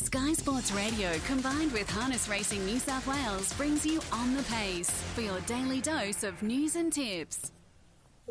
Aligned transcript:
Sky 0.00 0.32
Sports 0.32 0.72
Radio 0.72 1.12
combined 1.26 1.72
with 1.72 1.88
Harness 1.90 2.26
Racing 2.26 2.64
New 2.64 2.78
South 2.78 3.06
Wales 3.06 3.52
brings 3.52 3.84
you 3.84 4.00
On 4.12 4.34
the 4.34 4.42
Pace 4.44 4.90
for 5.14 5.20
your 5.20 5.38
daily 5.40 5.82
dose 5.82 6.22
of 6.22 6.42
news 6.42 6.74
and 6.74 6.90
tips. 6.90 7.52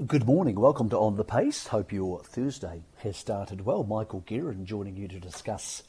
Good 0.07 0.25
morning. 0.25 0.59
Welcome 0.59 0.89
to 0.89 0.97
On 0.97 1.15
the 1.15 1.23
Pace. 1.23 1.67
Hope 1.67 1.93
your 1.93 2.23
Thursday 2.23 2.81
has 3.03 3.17
started 3.17 3.65
well. 3.65 3.83
Michael 3.83 4.21
Guerin 4.21 4.65
joining 4.65 4.97
you 4.97 5.07
to 5.09 5.19
discuss 5.19 5.83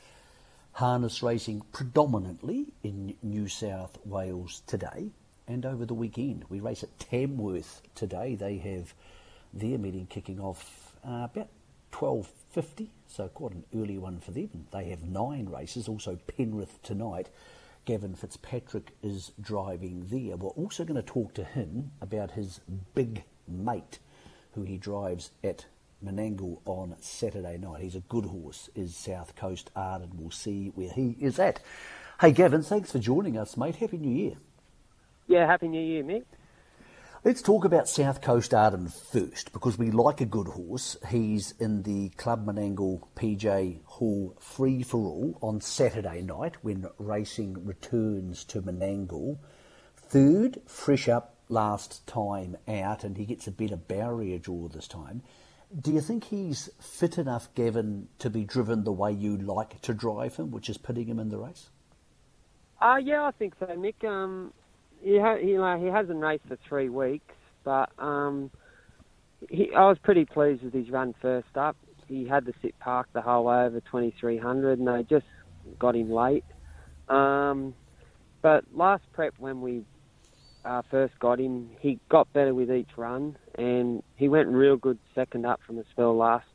harness 0.72 1.22
racing 1.22 1.62
predominantly 1.72 2.74
in 2.82 3.16
New 3.22 3.48
South 3.48 3.98
Wales 4.04 4.62
today 4.66 5.08
and 5.48 5.64
over 5.64 5.86
the 5.86 5.94
weekend. 5.94 6.44
We 6.50 6.60
race 6.60 6.82
at 6.82 6.98
Tamworth 6.98 7.80
today. 7.94 8.34
They 8.34 8.58
have 8.58 8.92
their 9.54 9.78
meeting 9.78 10.06
kicking 10.06 10.40
off 10.40 10.94
uh, 11.02 11.26
about 11.32 11.48
12.50, 11.92 12.88
so 13.06 13.28
quite 13.28 13.52
an 13.52 13.64
early 13.74 13.98
one 13.98 14.20
for 14.20 14.30
them. 14.30 14.66
They 14.72 14.84
have 14.90 15.02
nine 15.02 15.48
races, 15.48 15.88
also 15.88 16.18
Penrith 16.26 16.82
tonight. 16.82 17.30
Gavin 17.84 18.14
Fitzpatrick 18.14 18.92
is 19.02 19.32
driving 19.40 20.06
there. 20.10 20.36
We're 20.36 20.50
also 20.50 20.84
going 20.84 21.00
to 21.00 21.02
talk 21.02 21.34
to 21.34 21.44
him 21.44 21.92
about 22.00 22.32
his 22.32 22.60
big 22.94 23.24
mate, 23.48 23.98
who 24.52 24.62
he 24.62 24.76
drives 24.76 25.30
at 25.42 25.66
Menangle 26.04 26.60
on 26.64 26.96
Saturday 27.00 27.58
night. 27.58 27.82
He's 27.82 27.94
a 27.94 28.00
good 28.00 28.26
horse, 28.26 28.70
is 28.74 28.96
South 28.96 29.34
Coast 29.34 29.70
Arden. 29.74 30.10
We'll 30.14 30.30
see 30.30 30.68
where 30.74 30.90
he 30.90 31.16
is 31.20 31.38
at. 31.38 31.60
Hey, 32.20 32.32
Gavin, 32.32 32.62
thanks 32.62 32.92
for 32.92 32.98
joining 32.98 33.36
us, 33.36 33.56
mate. 33.56 33.76
Happy 33.76 33.96
New 33.96 34.14
Year. 34.14 34.34
Yeah, 35.26 35.46
Happy 35.46 35.68
New 35.68 35.80
Year, 35.80 36.02
Mick. 36.04 36.24
Let's 37.22 37.42
talk 37.42 37.66
about 37.66 37.86
South 37.86 38.22
Coast 38.22 38.54
Arden 38.54 38.88
first 38.88 39.52
because 39.52 39.76
we 39.76 39.90
like 39.90 40.22
a 40.22 40.24
good 40.24 40.48
horse. 40.48 40.96
He's 41.10 41.52
in 41.60 41.82
the 41.82 42.08
Club 42.16 42.46
Menangle 42.46 43.02
PJ 43.14 43.84
Hall 43.84 44.34
Free 44.40 44.82
for 44.82 45.00
All 45.00 45.38
on 45.42 45.60
Saturday 45.60 46.22
night 46.22 46.56
when 46.64 46.86
racing 46.96 47.66
returns 47.66 48.42
to 48.44 48.62
Menangle. 48.62 49.36
Third, 49.98 50.62
fresh 50.64 51.10
up 51.10 51.36
last 51.50 52.06
time 52.06 52.56
out, 52.66 53.04
and 53.04 53.18
he 53.18 53.26
gets 53.26 53.46
a 53.46 53.52
better 53.52 53.76
barrier 53.76 54.38
draw 54.38 54.68
this 54.68 54.88
time. 54.88 55.20
Do 55.78 55.92
you 55.92 56.00
think 56.00 56.24
he's 56.24 56.70
fit 56.80 57.18
enough, 57.18 57.54
Gavin, 57.54 58.08
to 58.18 58.30
be 58.30 58.44
driven 58.44 58.84
the 58.84 58.92
way 58.92 59.12
you 59.12 59.36
like 59.36 59.82
to 59.82 59.92
drive 59.92 60.36
him, 60.36 60.50
which 60.52 60.70
is 60.70 60.78
putting 60.78 61.06
him 61.06 61.18
in 61.18 61.28
the 61.28 61.36
race? 61.36 61.68
Uh, 62.80 62.98
yeah, 62.98 63.24
I 63.24 63.30
think 63.32 63.56
so, 63.60 63.66
Mick. 63.66 64.02
Um, 64.08 64.54
he, 65.02 65.18
ha- 65.18 65.36
he, 65.36 65.56
uh, 65.56 65.76
he 65.76 65.86
hasn't 65.86 66.20
raced 66.20 66.44
for 66.48 66.58
three 66.68 66.88
weeks, 66.88 67.34
but 67.64 67.90
um, 67.98 68.50
he, 69.48 69.70
I 69.76 69.86
was 69.86 69.98
pretty 70.02 70.24
pleased 70.24 70.62
with 70.62 70.74
his 70.74 70.90
run 70.90 71.14
first 71.20 71.56
up. 71.56 71.76
He 72.06 72.26
had 72.26 72.44
to 72.46 72.52
sit 72.60 72.78
park 72.80 73.08
the 73.12 73.22
whole 73.22 73.44
way 73.44 73.64
over 73.64 73.80
2300, 73.80 74.78
and 74.78 74.88
they 74.88 75.02
just 75.08 75.26
got 75.78 75.96
him 75.96 76.10
late. 76.10 76.44
Um, 77.08 77.74
but 78.42 78.64
last 78.74 79.02
prep, 79.12 79.34
when 79.38 79.60
we 79.60 79.84
uh, 80.64 80.82
first 80.90 81.14
got 81.20 81.40
him, 81.40 81.70
he 81.80 81.98
got 82.10 82.32
better 82.32 82.54
with 82.54 82.70
each 82.70 82.90
run, 82.96 83.36
and 83.56 84.02
he 84.16 84.28
went 84.28 84.48
real 84.48 84.76
good 84.76 84.98
second 85.14 85.46
up 85.46 85.60
from 85.66 85.76
the 85.76 85.84
spell 85.92 86.16
last 86.16 86.46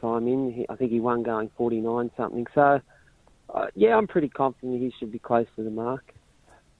time 0.00 0.28
in. 0.28 0.52
He, 0.52 0.66
I 0.68 0.76
think 0.76 0.92
he 0.92 1.00
won 1.00 1.22
going 1.22 1.50
49 1.56 2.10
something. 2.16 2.46
So, 2.54 2.80
uh, 3.52 3.66
yeah, 3.74 3.96
I'm 3.96 4.06
pretty 4.06 4.28
confident 4.28 4.80
he 4.80 4.92
should 4.98 5.12
be 5.12 5.18
close 5.18 5.46
to 5.56 5.64
the 5.64 5.70
mark 5.70 6.15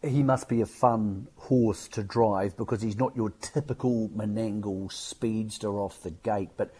he 0.02 0.22
must 0.22 0.48
be 0.48 0.60
a 0.60 0.66
fun 0.66 1.28
horse 1.36 1.88
to 1.88 2.02
drive 2.02 2.56
because 2.56 2.82
he's 2.82 2.96
not 2.96 3.16
your 3.16 3.30
typical 3.40 4.08
Menangle 4.10 4.92
speedster 4.92 5.78
off 5.78 6.02
the 6.02 6.10
gate, 6.10 6.50
but 6.56 6.72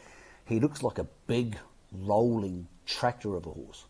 he 0.45 0.61
looks 0.61 0.83
like 0.83 0.99
a 0.99 1.07
big 1.27 1.57
rolling 1.93 2.69
tractor 2.85 3.35
of 3.35 3.47
a 3.47 3.51
horse. 3.51 3.85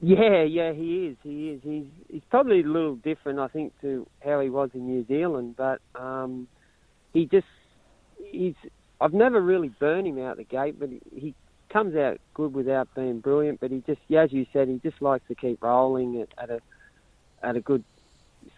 Yeah, 0.00 0.42
yeah, 0.42 0.72
he 0.72 1.06
is. 1.06 1.16
He 1.22 1.50
is. 1.50 1.60
He's 1.62 1.86
he's 2.10 2.22
probably 2.30 2.60
a 2.60 2.66
little 2.66 2.96
different, 2.96 3.38
I 3.38 3.48
think, 3.48 3.72
to 3.80 4.06
how 4.22 4.40
he 4.40 4.50
was 4.50 4.70
in 4.74 4.86
New 4.86 5.06
Zealand. 5.06 5.54
But 5.56 5.80
um, 5.94 6.48
he 7.14 7.26
just 7.26 7.46
he's. 8.22 8.54
I've 9.00 9.14
never 9.14 9.40
really 9.40 9.68
burned 9.68 10.06
him 10.06 10.18
out 10.18 10.36
the 10.36 10.44
gate, 10.44 10.78
but 10.78 10.90
he, 10.90 11.00
he 11.14 11.34
comes 11.70 11.96
out 11.96 12.18
good 12.34 12.54
without 12.54 12.94
being 12.94 13.20
brilliant. 13.20 13.60
But 13.60 13.70
he 13.70 13.82
just, 13.86 14.00
as 14.14 14.32
you 14.32 14.46
said, 14.52 14.68
he 14.68 14.80
just 14.82 15.00
likes 15.00 15.26
to 15.28 15.34
keep 15.34 15.62
rolling 15.62 16.20
at, 16.20 16.28
at 16.42 16.50
a 16.50 16.60
at 17.42 17.56
a 17.56 17.60
good 17.60 17.84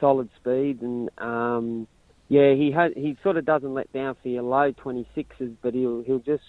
solid 0.00 0.28
speed, 0.36 0.82
and 0.82 1.10
um, 1.18 1.86
yeah, 2.28 2.54
he 2.54 2.70
had 2.70 2.92
he 2.94 3.16
sort 3.22 3.36
of 3.36 3.44
doesn't 3.44 3.72
let 3.72 3.92
down 3.92 4.16
for 4.22 4.28
your 4.28 4.42
low 4.42 4.72
26s, 4.72 5.56
but 5.62 5.74
he'll 5.74 6.02
he'll 6.02 6.18
just 6.18 6.44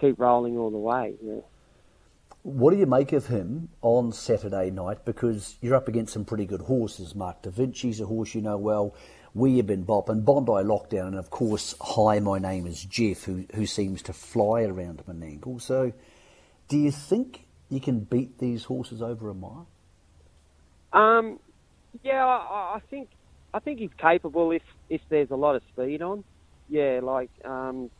keep 0.00 0.18
rolling 0.18 0.56
all 0.56 0.70
the 0.70 0.78
way. 0.78 1.14
Yeah. 1.22 1.40
What 2.42 2.70
do 2.72 2.78
you 2.78 2.86
make 2.86 3.12
of 3.12 3.26
him 3.26 3.68
on 3.82 4.12
Saturday 4.12 4.70
night? 4.70 5.04
Because 5.04 5.58
you're 5.60 5.74
up 5.74 5.88
against 5.88 6.14
some 6.14 6.24
pretty 6.24 6.46
good 6.46 6.62
horses. 6.62 7.14
Mark 7.14 7.42
Da 7.42 7.50
Vinci's 7.50 8.00
a 8.00 8.06
horse 8.06 8.34
you 8.34 8.40
know 8.40 8.56
well. 8.56 8.94
We 9.34 9.58
have 9.58 9.66
been 9.66 9.82
Bop 9.82 10.08
and 10.08 10.24
Bondi 10.24 10.52
Lockdown, 10.52 11.08
and 11.08 11.18
of 11.18 11.28
course, 11.30 11.74
Hi, 11.80 12.18
my 12.18 12.38
name 12.38 12.66
is 12.66 12.82
Jeff, 12.82 13.24
who 13.24 13.44
who 13.54 13.66
seems 13.66 14.02
to 14.02 14.12
fly 14.12 14.62
around 14.62 15.02
Menangle. 15.06 15.60
So, 15.60 15.92
do 16.68 16.78
you 16.78 16.90
think 16.90 17.46
you 17.68 17.80
can 17.80 18.00
beat 18.00 18.38
these 18.38 18.64
horses 18.64 19.02
over 19.02 19.28
a 19.28 19.34
mile? 19.34 19.68
Um, 20.92 21.38
yeah, 22.02 22.24
I, 22.24 22.76
I 22.76 22.80
think 22.90 23.08
I 23.52 23.60
think 23.60 23.80
he's 23.80 23.90
capable 24.00 24.50
if 24.52 24.62
if 24.88 25.00
there's 25.08 25.30
a 25.30 25.36
lot 25.36 25.56
of 25.56 25.62
speed 25.72 26.02
on. 26.02 26.24
Yeah, 26.68 27.00
like 27.02 27.30
um, 27.44 27.90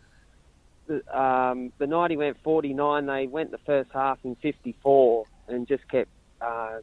the 0.87 1.19
um, 1.19 1.73
the 1.79 1.87
night 1.87 2.11
he 2.11 2.17
went 2.17 2.37
49, 2.43 3.07
they 3.07 3.27
went 3.27 3.51
the 3.51 3.59
first 3.67 3.91
half 3.93 4.19
in 4.25 4.37
54 4.37 5.25
and 5.49 5.67
just 5.67 5.89
kept 5.89 6.11
uh, 6.41 6.79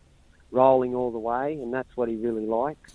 rolling 0.51 0.95
all 0.95 1.11
the 1.11 1.19
way, 1.19 1.53
and 1.53 1.73
that's 1.73 1.89
what 1.95 2.09
he 2.09 2.16
really 2.16 2.45
likes. 2.45 2.89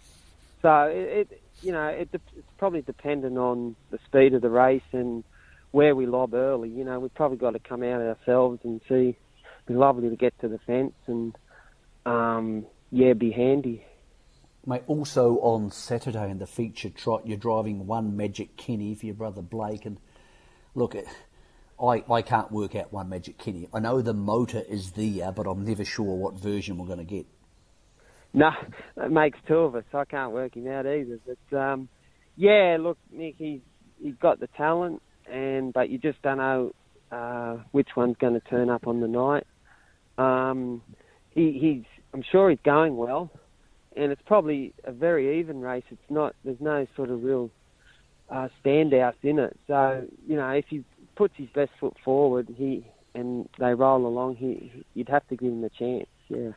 So 0.61 0.85
it, 0.85 1.29
it 1.31 1.43
you 1.61 1.73
know 1.73 1.87
it, 1.89 2.09
it's 2.13 2.47
probably 2.59 2.83
dependent 2.83 3.39
on 3.39 3.77
the 3.91 3.99
speed 4.07 4.35
of 4.35 4.43
the 4.43 4.51
race 4.51 4.83
and 4.93 5.25
where 5.73 5.97
we 5.97 6.07
lob 6.07 6.35
early. 6.35 6.69
You 6.69 6.85
know, 6.85 7.01
we've 7.01 7.15
probably 7.15 7.39
got 7.39 7.53
to 7.53 7.59
come 7.59 7.83
out 7.83 8.01
ourselves 8.01 8.61
and 8.63 8.81
see. 8.89 9.17
It'd 9.65 9.67
be 9.67 9.75
lovely 9.75 10.11
to 10.11 10.17
get 10.17 10.39
to 10.41 10.49
the 10.49 10.59
fence 10.67 10.95
and 11.07 11.35
um, 12.05 12.67
yeah, 12.91 13.15
be 13.15 13.31
handy. 13.31 13.85
Mate, 14.65 14.83
also 14.87 15.39
on 15.39 15.73
Saturday 15.73 16.31
in 16.31 16.39
the 16.39 16.47
feature 16.47 16.89
trot, 16.89 17.27
you're 17.27 17.37
driving 17.37 17.87
one 17.87 18.17
Magic 18.17 18.57
Kenny 18.57 18.95
for 18.95 19.07
your 19.07 19.15
brother 19.17 19.43
Blake. 19.43 19.85
And 19.87 19.99
look, 20.77 20.95
I, 21.83 22.05
I 22.09 22.23
can't 22.23 22.53
work 22.53 22.77
out 22.77 22.93
one 22.93 23.09
Magic 23.09 23.39
Kenny. 23.39 23.69
I 23.75 23.81
know 23.81 24.01
the 24.01 24.15
motor 24.15 24.63
is 24.69 24.93
there, 24.93 25.33
but 25.33 25.49
I'm 25.49 25.65
never 25.65 25.85
sure 25.85 26.15
what 26.15 26.35
version 26.35 26.79
we're 26.79 26.87
going 26.87 26.99
to 26.99 27.05
get. 27.05 27.27
No, 28.33 28.51
that 28.97 29.11
makes 29.11 29.37
two 29.49 29.59
of 29.59 29.75
us. 29.75 29.85
I 29.93 30.05
can't 30.05 30.33
work 30.33 30.57
him 30.57 30.69
out 30.69 30.87
either. 30.87 31.19
But 31.27 31.59
um, 31.59 31.89
yeah, 32.37 32.77
look, 32.79 32.99
Nick, 33.11 33.35
he's 33.39 33.61
he's 34.01 34.15
got 34.15 34.39
the 34.39 34.47
talent, 34.57 35.03
and 35.31 35.73
but 35.73 35.91
you 35.91 35.99
just 35.99 36.23
don't 36.23 36.39
know 36.39 36.73
uh, 37.11 37.57
which 37.73 37.89
one's 37.97 38.17
going 38.17 38.35
to 38.35 38.41
turn 38.49 38.71
up 38.71 38.87
on 38.87 39.01
the 39.01 39.09
night. 39.09 39.47
Um, 40.19 40.83
he, 41.31 41.59
he's, 41.61 42.03
I'm 42.15 42.23
sure 42.31 42.49
he's 42.49 42.61
going 42.65 42.97
well 42.97 43.31
and 43.97 44.13
it's 44.13 44.23
probably 44.27 44.73
a 44.85 44.93
very 44.93 45.41
even 45.41 45.61
race. 45.61 45.85
It's 45.91 46.11
not. 46.11 46.35
There's 46.45 46.61
no 46.61 46.87
sort 46.97 47.11
of 47.11 47.23
real 47.23 47.51
uh, 48.31 48.49
standouts 48.65 49.23
in 49.23 49.39
it. 49.39 49.59
So 49.67 50.07
you 50.27 50.37
know, 50.37 50.51
if 50.51 50.67
he 50.69 50.85
puts 51.15 51.37
his 51.37 51.49
best 51.51 51.73
foot 51.79 51.97
forward, 52.05 52.49
he 52.57 52.87
and 53.15 53.49
they 53.59 53.75
roll 53.75 54.07
along, 54.07 54.37
he 54.37 54.85
you'd 54.95 55.09
have 55.09 55.27
to 55.29 55.37
give 55.37 55.53
him 55.53 55.65
a 55.65 55.71
chance. 55.71 56.09
Yeah. 56.29 56.53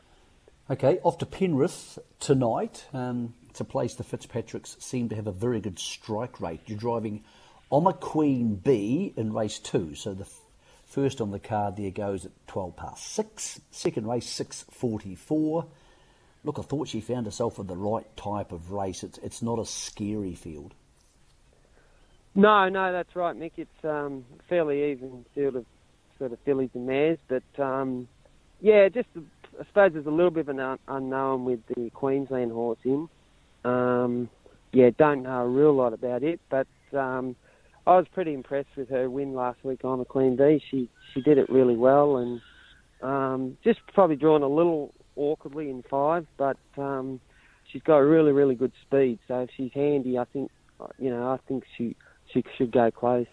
Okay, 0.68 0.98
off 1.04 1.18
to 1.18 1.26
Penrith 1.26 1.98
tonight. 2.18 2.86
Um, 2.92 3.34
it's 3.50 3.60
a 3.60 3.64
place 3.64 3.94
the 3.94 4.04
Fitzpatricks 4.04 4.76
seem 4.82 5.08
to 5.10 5.16
have 5.16 5.26
a 5.26 5.32
very 5.32 5.60
good 5.60 5.78
strike 5.78 6.40
rate. 6.40 6.60
You're 6.66 6.78
driving 6.78 7.24
Oma 7.70 7.92
Queen 7.92 8.56
B 8.56 9.12
in 9.16 9.32
race 9.32 9.58
two, 9.58 9.94
so 9.94 10.14
the 10.14 10.24
f- 10.24 10.40
first 10.84 11.20
on 11.20 11.30
the 11.30 11.38
card 11.38 11.76
there 11.76 11.90
goes 11.90 12.24
at 12.24 12.32
12 12.48 12.76
past 12.76 13.06
six. 13.06 13.60
Second 13.70 14.06
race 14.08 14.26
6:44 14.26 15.66
look, 16.46 16.58
I 16.58 16.62
thought 16.62 16.88
she 16.88 17.00
found 17.00 17.26
herself 17.26 17.58
in 17.58 17.66
the 17.66 17.76
right 17.76 18.06
type 18.16 18.52
of 18.52 18.70
race. 18.70 19.02
It's 19.02 19.18
it's 19.18 19.42
not 19.42 19.58
a 19.58 19.66
scary 19.66 20.34
field. 20.34 20.72
No, 22.34 22.68
no, 22.68 22.92
that's 22.92 23.14
right, 23.16 23.36
Mick. 23.36 23.52
It's 23.56 23.84
um, 23.84 24.24
fairly 24.48 24.92
even 24.92 25.24
field 25.34 25.56
of 25.56 25.66
sort 26.18 26.32
of 26.32 26.38
fillies 26.44 26.70
and 26.74 26.86
mares, 26.86 27.18
but 27.28 27.42
um, 27.58 28.08
yeah, 28.60 28.88
just 28.88 29.08
I 29.16 29.64
suppose 29.66 29.92
there's 29.92 30.06
a 30.06 30.10
little 30.10 30.30
bit 30.30 30.48
of 30.48 30.56
an 30.56 30.78
unknown 30.86 31.44
with 31.44 31.60
the 31.74 31.90
Queensland 31.90 32.52
horse 32.52 32.78
in. 32.84 33.08
Um, 33.64 34.30
yeah, 34.72 34.90
don't 34.96 35.24
know 35.24 35.42
a 35.42 35.48
real 35.48 35.74
lot 35.74 35.92
about 35.92 36.22
it, 36.22 36.40
but 36.48 36.68
um, 36.92 37.34
I 37.86 37.96
was 37.96 38.06
pretty 38.12 38.34
impressed 38.34 38.76
with 38.76 38.88
her 38.90 39.10
win 39.10 39.34
last 39.34 39.64
week 39.64 39.84
on 39.84 39.98
the 39.98 40.04
Queen 40.04 40.36
Bee. 40.36 40.62
She 40.70 40.88
she 41.12 41.22
did 41.22 41.38
it 41.38 41.50
really 41.50 41.76
well, 41.76 42.18
and 42.18 42.40
um, 43.02 43.58
just 43.64 43.80
probably 43.94 44.16
drawn 44.16 44.42
a 44.42 44.48
little 44.48 44.92
awkwardly 45.16 45.70
in 45.70 45.82
five, 45.82 46.26
but 46.36 46.58
um, 46.76 47.20
she's 47.70 47.82
got 47.82 47.98
really, 47.98 48.32
really 48.32 48.54
good 48.54 48.72
speed. 48.82 49.18
So 49.28 49.40
if 49.40 49.50
she's 49.56 49.72
handy, 49.72 50.18
I 50.18 50.24
think, 50.24 50.50
you 50.98 51.10
know, 51.10 51.30
I 51.30 51.38
think 51.48 51.64
she 51.76 51.96
she 52.32 52.44
should 52.56 52.72
go 52.72 52.90
close. 52.90 53.26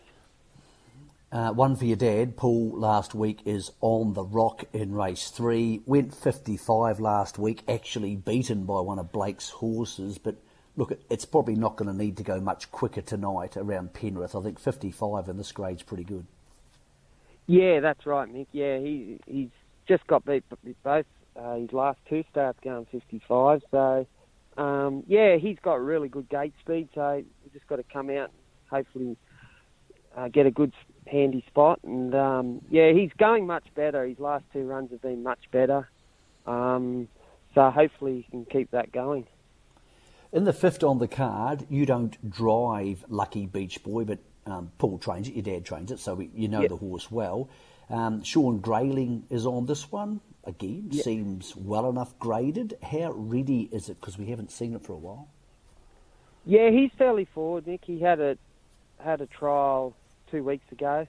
Uh, 1.32 1.52
one 1.52 1.76
for 1.76 1.86
your 1.86 1.98
dad, 1.98 2.38
Paul, 2.38 2.78
last 2.78 3.16
week 3.16 3.40
is 3.46 3.72
on 3.82 4.14
the 4.14 4.24
rock 4.24 4.66
in 4.72 4.94
race 4.94 5.30
three. 5.30 5.82
Went 5.88 6.14
55 6.14 7.00
last 7.00 7.40
week, 7.40 7.64
actually 7.68 8.16
beaten 8.16 8.66
by 8.66 8.82
one 8.82 9.00
of 9.00 9.12
Blake's 9.12 9.50
horses. 9.50 10.20
But 10.20 10.36
look, 10.78 10.94
it's 11.10 11.26
probably 11.26 11.56
not 11.56 11.76
going 11.76 11.92
to 11.92 11.98
need 11.98 12.18
to 12.18 12.24
go 12.24 12.40
much 12.40 12.72
quicker 12.72 13.02
tonight 13.02 13.58
around 13.58 13.94
Penrith. 13.94 14.36
I 14.36 14.42
think 14.42 14.60
55 14.60 15.28
in 15.28 15.38
this 15.38 15.52
grade's 15.52 15.82
pretty 15.82 16.04
good. 16.04 16.28
Yeah, 17.48 17.80
that's 17.80 18.06
right, 18.06 18.32
Mick. 18.32 18.48
Yeah, 18.52 18.78
he 18.78 19.20
he's 19.26 19.50
just 19.88 20.06
got 20.08 20.24
beat 20.26 20.44
both 20.84 21.06
uh, 21.36 21.56
his 21.56 21.72
last 21.72 22.00
two 22.10 22.24
starts 22.32 22.60
going 22.64 22.86
55. 22.92 23.62
So, 23.72 24.08
um, 24.58 25.04
yeah, 25.08 25.38
he's 25.38 25.58
got 25.62 25.82
really 25.82 26.10
good 26.10 26.30
gate 26.30 26.54
speed. 26.62 26.90
So 26.94 27.24
we 27.44 27.52
just 27.52 27.68
got 27.68 27.78
to 27.78 27.84
come 27.84 28.10
out 28.10 28.30
and 28.30 28.32
hopefully 28.70 29.18
uh, 30.16 30.28
get 30.28 30.46
a 30.46 30.52
good 30.52 30.74
handy 31.08 31.44
spot. 31.48 31.80
And 31.84 32.14
um, 32.14 32.62
yeah, 32.70 32.92
he's 32.92 33.12
going 33.18 33.48
much 33.48 33.66
better. 33.76 34.06
His 34.06 34.20
last 34.20 34.46
two 34.54 34.64
runs 34.64 34.92
have 34.92 35.02
been 35.02 35.24
much 35.24 35.50
better. 35.52 35.90
Um, 36.46 37.08
so 37.56 37.70
hopefully 37.70 38.26
he 38.26 38.32
can 38.32 38.46
keep 38.46 38.72
that 38.72 38.92
going. 38.92 39.28
In 40.32 40.46
the 40.46 40.54
fifth 40.54 40.84
on 40.84 40.98
the 40.98 41.08
card, 41.08 41.66
you 41.70 41.86
don't 41.86 42.30
drive 42.30 43.06
Lucky 43.08 43.46
Beach 43.46 43.84
Boy, 43.84 44.04
but 44.04 44.18
um, 44.48 44.72
Paul 44.80 44.98
trains 44.98 45.28
it. 45.28 45.36
Your 45.36 45.44
dad 45.44 45.64
trains 45.64 45.92
it, 45.92 46.00
so 46.00 46.16
we, 46.16 46.32
you 46.34 46.48
know 46.48 46.62
yep. 46.62 46.70
the 46.70 46.78
horse 46.78 47.12
well. 47.12 47.50
Um, 47.90 48.24
Sean 48.24 48.58
Grayling 48.58 49.26
is 49.30 49.46
on 49.46 49.68
this 49.68 49.92
one 49.92 50.22
again. 50.44 50.90
Yep. 50.92 51.04
Seems 51.04 51.56
well 51.56 51.90
enough 51.90 52.18
graded. 52.19 52.78
How 52.81 53.12
ready 53.12 53.69
is 53.72 53.90
it? 53.90 54.00
Because 54.00 54.18
we 54.18 54.28
haven't 54.28 54.51
seen 54.51 54.74
it 54.74 54.84
for 54.84 54.94
a 54.94 54.98
while. 54.98 55.30
Yeah, 56.45 56.69
he's 56.72 56.92
fairly 56.98 57.25
forward, 57.34 57.68
Nick. 57.68 57.81
He 57.86 58.00
had 58.00 58.19
a 58.19 58.38
had 59.00 59.22
a 59.22 59.28
trial 59.28 59.95
two 60.30 60.44
weeks 60.44 60.66
ago. 60.72 61.07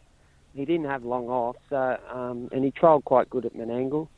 He 0.54 0.64
didn't 0.64 0.86
have 0.86 1.04
long 1.04 1.28
off, 1.28 1.56
so 1.68 1.98
um, 2.12 2.48
and 2.52 2.64
he 2.64 2.70
trialled 2.70 3.04
quite 3.04 3.28
good 3.28 3.44
at 3.44 3.54
Menangle. 3.54 4.08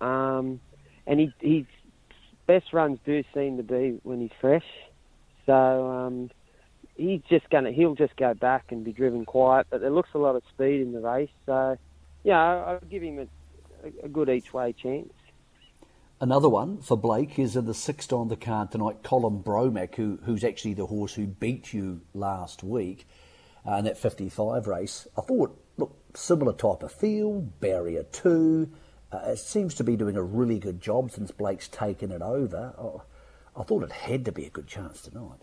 Um, 0.00 0.60
and 1.06 1.20
he, 1.20 1.32
his 1.40 1.66
best 2.46 2.72
runs 2.72 2.98
do 3.06 3.22
seem 3.32 3.56
to 3.58 3.62
be 3.62 4.00
when 4.02 4.20
he's 4.20 4.32
fresh. 4.40 4.66
So 5.46 5.52
um, 5.52 6.30
he's 6.96 7.20
just 7.28 7.48
gonna 7.50 7.70
he'll 7.70 7.94
just 7.94 8.16
go 8.16 8.34
back 8.34 8.66
and 8.70 8.84
be 8.84 8.92
driven 8.92 9.24
quiet. 9.24 9.68
But 9.70 9.80
there 9.80 9.90
looks 9.90 10.10
a 10.14 10.18
lot 10.18 10.34
of 10.34 10.42
speed 10.52 10.80
in 10.80 10.92
the 10.92 11.00
race, 11.00 11.30
so 11.46 11.78
yeah, 12.24 12.40
I'll 12.40 12.80
give 12.90 13.02
him 13.02 13.20
a, 13.20 13.26
a 14.02 14.08
good 14.08 14.28
each 14.28 14.52
way 14.52 14.72
chance. 14.72 15.12
Another 16.20 16.48
one 16.48 16.78
for 16.78 16.96
Blake 16.96 17.38
is 17.38 17.56
in 17.56 17.66
the 17.66 17.74
sixth 17.74 18.10
on 18.12 18.28
the 18.28 18.36
card 18.36 18.72
tonight, 18.72 19.02
Colin 19.02 19.42
Bromack, 19.42 19.96
who, 19.96 20.18
who's 20.24 20.44
actually 20.44 20.72
the 20.72 20.86
horse 20.86 21.14
who 21.14 21.26
beat 21.26 21.74
you 21.74 22.00
last 22.14 22.62
week 22.62 23.06
uh, 23.68 23.74
in 23.74 23.84
that 23.84 23.98
55 23.98 24.66
race. 24.66 25.06
I 25.18 25.20
thought, 25.20 25.62
look, 25.76 25.94
similar 26.14 26.54
type 26.54 26.82
of 26.82 26.90
field, 26.90 27.60
barrier 27.60 28.04
two. 28.04 28.70
Uh, 29.12 29.18
it 29.26 29.38
seems 29.38 29.74
to 29.74 29.84
be 29.84 29.94
doing 29.94 30.16
a 30.16 30.22
really 30.22 30.58
good 30.58 30.80
job 30.80 31.10
since 31.10 31.30
Blake's 31.30 31.68
taken 31.68 32.10
it 32.10 32.22
over. 32.22 32.74
Oh, 32.78 33.02
I 33.54 33.62
thought 33.62 33.82
it 33.82 33.92
had 33.92 34.24
to 34.24 34.32
be 34.32 34.46
a 34.46 34.50
good 34.50 34.66
chance 34.66 35.02
tonight. 35.02 35.40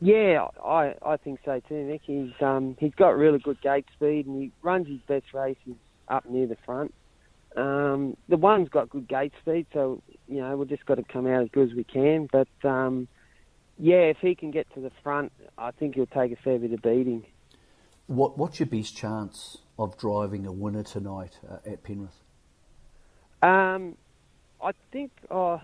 Yeah, 0.00 0.46
I, 0.64 0.94
I 1.04 1.16
think 1.16 1.40
so 1.44 1.60
too, 1.68 1.84
Nick. 1.84 2.02
He's 2.04 2.30
um, 2.40 2.76
he's 2.78 2.94
got 2.94 3.16
really 3.16 3.38
good 3.38 3.60
gate 3.60 3.86
speed 3.94 4.26
and 4.26 4.42
he 4.42 4.52
runs 4.62 4.86
his 4.86 5.00
best 5.08 5.34
races 5.34 5.74
up 6.08 6.24
near 6.24 6.46
the 6.46 6.56
front. 6.64 6.94
Um, 7.58 8.16
the 8.28 8.36
one's 8.36 8.68
got 8.68 8.88
good 8.88 9.08
gate 9.08 9.32
speed, 9.40 9.66
so 9.72 10.00
you 10.28 10.40
know 10.40 10.56
we've 10.56 10.68
just 10.68 10.86
got 10.86 10.94
to 10.94 11.02
come 11.02 11.26
out 11.26 11.42
as 11.42 11.48
good 11.50 11.70
as 11.70 11.74
we 11.74 11.84
can. 11.84 12.28
But 12.30 12.48
um, 12.68 13.08
yeah, 13.78 14.02
if 14.02 14.18
he 14.18 14.34
can 14.34 14.50
get 14.50 14.72
to 14.74 14.80
the 14.80 14.92
front, 15.02 15.32
I 15.56 15.72
think 15.72 15.96
he'll 15.96 16.06
take 16.06 16.32
a 16.32 16.36
fair 16.36 16.58
bit 16.58 16.72
of 16.72 16.82
beating. 16.82 17.24
What 18.06 18.38
What's 18.38 18.60
your 18.60 18.68
best 18.68 18.96
chance 18.96 19.58
of 19.78 19.98
driving 19.98 20.46
a 20.46 20.52
winner 20.52 20.82
tonight 20.82 21.38
uh, 21.50 21.58
at 21.66 21.82
Penrith? 21.82 22.22
Um, 23.42 23.96
I 24.62 24.72
think 24.92 25.10
uh, 25.30 25.58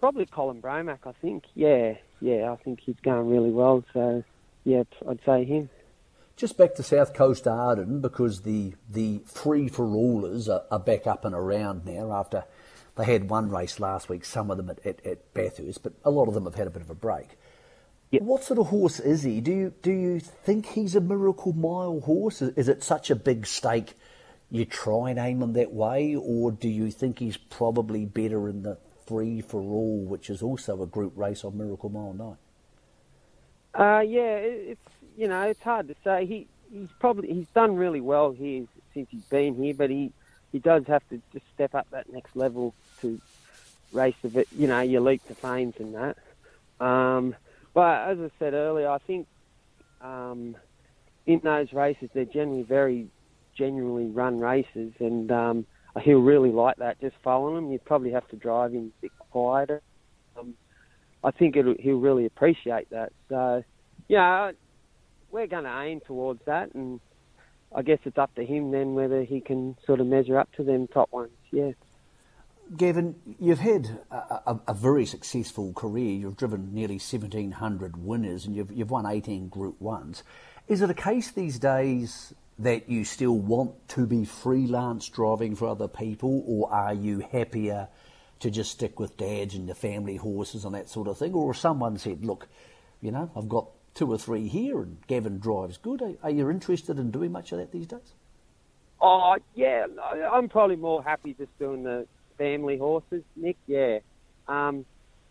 probably 0.00 0.26
Colin 0.26 0.60
Bromack. 0.60 1.00
I 1.06 1.12
think, 1.20 1.44
yeah, 1.54 1.94
yeah, 2.20 2.50
I 2.50 2.56
think 2.56 2.80
he's 2.80 2.96
going 3.02 3.28
really 3.28 3.50
well. 3.50 3.84
So, 3.92 4.24
yeah, 4.64 4.82
I'd 5.08 5.20
say 5.24 5.44
him. 5.44 5.70
Just 6.36 6.56
back 6.56 6.74
to 6.74 6.82
South 6.82 7.14
Coast 7.14 7.46
Arden 7.46 8.00
because 8.00 8.42
the 8.42 8.74
the 8.88 9.22
free 9.26 9.68
for 9.68 9.84
allers 9.84 10.48
are, 10.48 10.62
are 10.70 10.80
back 10.80 11.06
up 11.06 11.24
and 11.24 11.34
around 11.34 11.84
now 11.84 12.12
after 12.12 12.44
they 12.96 13.04
had 13.04 13.30
one 13.30 13.50
race 13.50 13.80
last 13.80 14.08
week, 14.08 14.24
some 14.24 14.50
of 14.50 14.56
them 14.56 14.70
at, 14.70 14.84
at, 14.84 15.06
at 15.06 15.34
Bathurst, 15.34 15.82
but 15.82 15.94
a 16.04 16.10
lot 16.10 16.28
of 16.28 16.34
them 16.34 16.44
have 16.44 16.56
had 16.56 16.66
a 16.66 16.70
bit 16.70 16.82
of 16.82 16.90
a 16.90 16.94
break. 16.94 17.38
Yep. 18.10 18.22
What 18.22 18.44
sort 18.44 18.58
of 18.58 18.66
horse 18.66 19.00
is 19.00 19.22
he? 19.22 19.40
Do 19.40 19.52
you 19.52 19.74
do 19.82 19.90
you 19.90 20.20
think 20.20 20.66
he's 20.66 20.94
a 20.94 21.00
miracle 21.00 21.52
mile 21.52 22.00
horse? 22.00 22.42
Is, 22.42 22.54
is 22.56 22.68
it 22.68 22.82
such 22.82 23.10
a 23.10 23.16
big 23.16 23.46
stake 23.46 23.94
you 24.50 24.66
try 24.66 25.08
and 25.08 25.18
aim 25.18 25.42
him 25.42 25.54
that 25.54 25.72
way, 25.72 26.14
or 26.14 26.52
do 26.52 26.68
you 26.68 26.90
think 26.90 27.18
he's 27.18 27.38
probably 27.38 28.04
better 28.04 28.50
in 28.50 28.62
the 28.62 28.76
free 29.06 29.40
for 29.40 29.60
all, 29.60 30.04
which 30.04 30.28
is 30.28 30.42
also 30.42 30.82
a 30.82 30.86
group 30.86 31.14
race 31.16 31.42
on 31.42 31.56
Miracle 31.56 31.88
Mile 31.88 32.12
night? 32.12 32.36
Uh, 33.74 34.00
yeah, 34.00 34.36
it's 34.36 34.92
you 35.16 35.28
know 35.28 35.42
it's 35.42 35.62
hard 35.62 35.88
to 35.88 35.94
say. 36.04 36.26
He 36.26 36.46
he's 36.72 36.88
probably 36.98 37.32
he's 37.32 37.48
done 37.48 37.76
really 37.76 38.00
well 38.00 38.32
here 38.32 38.64
since 38.94 39.08
he's 39.10 39.24
been 39.24 39.54
here, 39.54 39.74
but 39.74 39.90
he 39.90 40.12
he 40.52 40.58
does 40.58 40.86
have 40.86 41.06
to 41.08 41.20
just 41.32 41.44
step 41.54 41.74
up 41.74 41.86
that 41.90 42.12
next 42.12 42.36
level 42.36 42.74
to 43.00 43.20
race 43.92 44.14
bit, 44.22 44.48
you 44.56 44.66
know, 44.66 44.80
your 44.80 45.00
leap 45.00 45.26
to 45.28 45.34
fame 45.34 45.72
and 45.78 45.94
that. 45.94 46.16
Um, 46.84 47.34
but 47.74 48.08
as 48.08 48.18
I 48.18 48.30
said 48.38 48.54
earlier, 48.54 48.88
I 48.88 48.98
think 48.98 49.26
um, 50.00 50.56
in 51.26 51.40
those 51.40 51.72
races 51.72 52.10
they're 52.12 52.24
generally 52.24 52.62
very 52.62 53.08
genuinely 53.54 54.10
run 54.10 54.40
races, 54.40 54.92
and 54.98 55.30
um, 55.30 55.66
he'll 56.00 56.20
really 56.20 56.50
like 56.50 56.76
that. 56.76 57.00
Just 57.00 57.16
following 57.22 57.54
them, 57.54 57.72
you'd 57.72 57.84
probably 57.84 58.10
have 58.12 58.28
to 58.28 58.36
drive 58.36 58.72
him 58.72 58.92
a 58.98 59.00
bit 59.02 59.12
quieter. 59.30 59.80
Um, 60.38 60.54
I 61.24 61.30
think 61.30 61.54
he'll 61.54 61.98
really 61.98 62.26
appreciate 62.26 62.90
that. 62.90 63.12
So, 63.28 63.62
yeah, 64.08 64.52
we're 65.32 65.46
going 65.46 65.64
to 65.64 65.80
aim 65.80 66.00
towards 66.06 66.44
that, 66.44 66.74
and 66.74 67.00
I 67.74 67.82
guess 67.82 67.98
it's 68.04 68.18
up 68.18 68.34
to 68.36 68.44
him 68.44 68.70
then 68.70 68.94
whether 68.94 69.22
he 69.22 69.40
can 69.40 69.76
sort 69.86 70.00
of 70.00 70.06
measure 70.06 70.38
up 70.38 70.52
to 70.52 70.62
them 70.62 70.86
top 70.86 71.10
ones. 71.12 71.32
Yeah. 71.50 71.72
Gavin, 72.76 73.16
you've 73.40 73.58
had 73.58 73.98
a, 74.10 74.14
a, 74.14 74.60
a, 74.68 74.74
very 74.74 75.04
successful 75.04 75.72
career. 75.74 76.12
You've 76.12 76.36
driven 76.36 76.72
nearly 76.72 76.94
1,700 76.94 78.02
winners 78.02 78.46
and 78.46 78.54
you've, 78.54 78.72
you've 78.72 78.90
won 78.90 79.04
18 79.04 79.48
Group 79.48 79.78
1s. 79.80 80.22
Is 80.68 80.80
it 80.80 80.88
a 80.88 80.94
case 80.94 81.32
these 81.32 81.58
days 81.58 82.32
that 82.58 82.88
you 82.88 83.04
still 83.04 83.36
want 83.36 83.88
to 83.88 84.06
be 84.06 84.24
freelance 84.24 85.08
driving 85.08 85.56
for 85.56 85.68
other 85.68 85.88
people, 85.88 86.44
or 86.46 86.72
are 86.72 86.94
you 86.94 87.20
happier 87.32 87.88
to 88.40 88.50
just 88.50 88.70
stick 88.70 88.98
with 89.00 89.16
dads 89.16 89.54
and 89.54 89.68
the 89.68 89.74
family 89.74 90.16
horses 90.16 90.64
and 90.64 90.74
that 90.74 90.88
sort 90.88 91.08
of 91.08 91.18
thing? 91.18 91.34
Or 91.34 91.52
someone 91.54 91.98
said, 91.98 92.24
look, 92.24 92.48
you 93.00 93.10
know, 93.10 93.30
I've 93.36 93.48
got 93.48 93.68
two 93.94 94.10
or 94.10 94.18
three 94.18 94.48
here 94.48 94.80
and 94.80 94.98
Gavin 95.06 95.38
drives 95.38 95.76
good. 95.76 96.02
Are, 96.02 96.12
are 96.22 96.30
you 96.30 96.50
interested 96.50 96.98
in 96.98 97.10
doing 97.10 97.32
much 97.32 97.52
of 97.52 97.58
that 97.58 97.72
these 97.72 97.86
days? 97.86 98.14
Oh, 99.00 99.36
yeah, 99.54 99.86
I'm 100.32 100.48
probably 100.48 100.76
more 100.76 101.02
happy 101.02 101.34
just 101.34 101.56
doing 101.58 101.82
the 101.82 102.06
family 102.38 102.78
horses, 102.78 103.24
Nick. 103.34 103.56
Yeah, 103.66 103.98
um, 104.46 104.86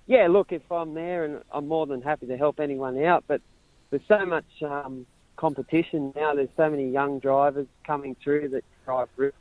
yeah. 0.07 0.27
Look, 0.27 0.51
if 0.51 0.69
I'm 0.69 0.93
there, 0.93 1.23
and 1.23 1.41
I'm 1.51 1.69
more 1.69 1.87
than 1.87 2.01
happy 2.01 2.27
to 2.27 2.37
help 2.37 2.59
anyone 2.59 3.01
out. 3.01 3.23
But 3.27 3.41
there's 3.89 4.01
so 4.09 4.25
much 4.25 4.45
um, 4.61 5.05
competition 5.37 6.11
now. 6.17 6.35
There's 6.35 6.49
so 6.57 6.69
many 6.69 6.89
young 6.89 7.19
drivers 7.19 7.67
coming 7.87 8.17
through 8.21 8.49
that 8.49 8.65
drive 8.83 9.07
risk. 9.15 9.35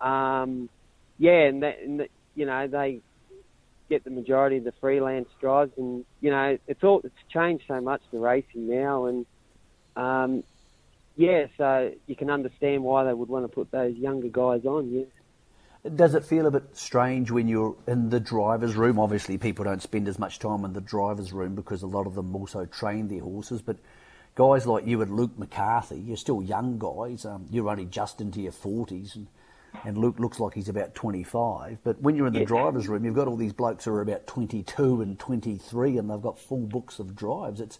Um, 0.00 0.70
yeah, 1.18 1.44
and, 1.44 1.62
that, 1.62 1.80
and 1.80 2.00
that, 2.00 2.10
you 2.34 2.46
know 2.46 2.66
they 2.66 3.00
get 3.88 4.04
the 4.04 4.10
majority 4.10 4.58
of 4.58 4.64
the 4.64 4.72
freelance 4.80 5.28
drives, 5.40 5.72
and 5.76 6.04
you 6.20 6.30
know 6.30 6.58
it's 6.66 6.82
all 6.82 7.00
it's 7.04 7.14
changed 7.30 7.64
so 7.68 7.80
much 7.80 8.02
the 8.12 8.18
racing 8.18 8.68
now, 8.68 9.06
and 9.06 9.26
um, 9.96 10.44
yeah, 11.16 11.46
so 11.56 11.92
you 12.06 12.16
can 12.16 12.30
understand 12.30 12.82
why 12.82 13.04
they 13.04 13.14
would 13.14 13.28
want 13.28 13.44
to 13.44 13.48
put 13.48 13.70
those 13.70 13.96
younger 13.96 14.28
guys 14.28 14.64
on. 14.64 14.90
Yeah. 14.90 15.04
Does 15.94 16.14
it 16.14 16.24
feel 16.24 16.46
a 16.46 16.50
bit 16.50 16.64
strange 16.72 17.30
when 17.30 17.46
you're 17.46 17.76
in 17.86 18.08
the 18.08 18.18
driver's 18.18 18.74
room? 18.74 18.98
Obviously, 18.98 19.36
people 19.36 19.66
don't 19.66 19.82
spend 19.82 20.08
as 20.08 20.18
much 20.18 20.38
time 20.38 20.64
in 20.64 20.72
the 20.72 20.80
driver's 20.80 21.32
room 21.32 21.54
because 21.54 21.82
a 21.82 21.86
lot 21.86 22.06
of 22.06 22.14
them 22.14 22.34
also 22.34 22.64
train 22.64 23.08
their 23.08 23.20
horses. 23.20 23.60
But 23.60 23.76
guys 24.34 24.66
like 24.66 24.86
you 24.86 25.02
and 25.02 25.14
Luke 25.14 25.38
McCarthy, 25.38 25.98
you're 25.98 26.16
still 26.16 26.42
young 26.42 26.78
guys. 26.78 27.26
Um, 27.26 27.46
you're 27.50 27.68
only 27.68 27.84
just 27.84 28.22
into 28.22 28.40
your 28.40 28.52
40s, 28.52 29.14
and, 29.14 29.26
and 29.84 29.98
Luke 29.98 30.18
looks 30.18 30.38
like 30.38 30.54
he's 30.54 30.68
about 30.68 30.94
25. 30.94 31.78
But 31.82 32.00
when 32.00 32.16
you're 32.16 32.26
in 32.26 32.32
the 32.32 32.40
yeah. 32.40 32.46
driver's 32.46 32.88
room, 32.88 33.04
you've 33.04 33.14
got 33.14 33.28
all 33.28 33.36
these 33.36 33.52
blokes 33.52 33.84
who 33.84 33.92
are 33.92 34.00
about 34.00 34.26
22 34.26 35.00
and 35.02 35.18
23, 35.18 35.98
and 35.98 36.10
they've 36.10 36.20
got 36.20 36.38
full 36.38 36.66
books 36.66 36.98
of 36.98 37.16
drives. 37.16 37.60
It's 37.60 37.78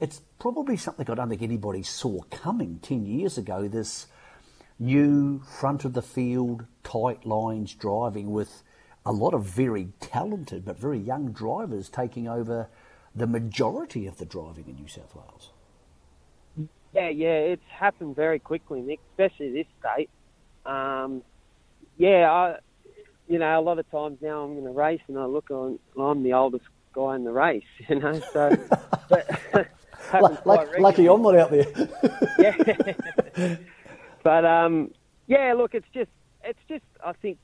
it's 0.00 0.20
probably 0.38 0.76
something 0.76 1.10
I 1.10 1.14
don't 1.14 1.28
think 1.28 1.42
anybody 1.42 1.82
saw 1.82 2.22
coming 2.30 2.78
10 2.82 3.04
years 3.04 3.36
ago. 3.36 3.66
This 3.66 4.06
new 4.78 5.40
front 5.40 5.84
of 5.84 5.92
the 5.92 6.02
field, 6.02 6.66
tight 6.84 7.26
lines 7.26 7.74
driving 7.74 8.30
with 8.30 8.62
a 9.04 9.12
lot 9.12 9.34
of 9.34 9.44
very 9.44 9.88
talented 10.00 10.64
but 10.64 10.78
very 10.78 10.98
young 10.98 11.32
drivers 11.32 11.88
taking 11.88 12.28
over 12.28 12.68
the 13.14 13.26
majority 13.26 14.06
of 14.06 14.18
the 14.18 14.24
driving 14.24 14.66
in 14.68 14.76
New 14.76 14.86
South 14.86 15.14
Wales. 15.14 15.50
Yeah, 16.94 17.08
yeah, 17.08 17.38
it's 17.38 17.62
happened 17.68 18.16
very 18.16 18.38
quickly, 18.38 18.80
Nick, 18.80 19.00
especially 19.12 19.50
this 19.52 19.66
state. 19.80 20.10
Um, 20.68 21.22
yeah, 21.96 22.30
I, 22.30 22.58
you 23.26 23.38
know, 23.38 23.58
a 23.58 23.62
lot 23.62 23.78
of 23.78 23.90
times 23.90 24.18
now 24.20 24.44
I'm 24.44 24.58
in 24.58 24.66
a 24.66 24.72
race 24.72 25.00
and 25.08 25.18
I 25.18 25.24
look 25.24 25.50
on, 25.50 25.78
I'm 25.98 26.22
the 26.22 26.34
oldest 26.34 26.64
guy 26.92 27.16
in 27.16 27.24
the 27.24 27.32
race, 27.32 27.64
you 27.88 27.98
know. 27.98 28.20
So, 28.32 28.56
but 29.08 29.66
like, 30.46 30.78
lucky 30.78 31.06
I'm 31.08 31.22
not 31.22 31.36
out 31.36 31.50
there. 31.50 31.66
yeah, 32.38 33.56
but 34.22 34.44
um, 34.44 34.92
yeah, 35.26 35.54
look, 35.56 35.74
it's 35.74 35.88
just, 35.92 36.10
it's 36.44 36.58
just, 36.68 36.84
I 37.04 37.12
think 37.12 37.38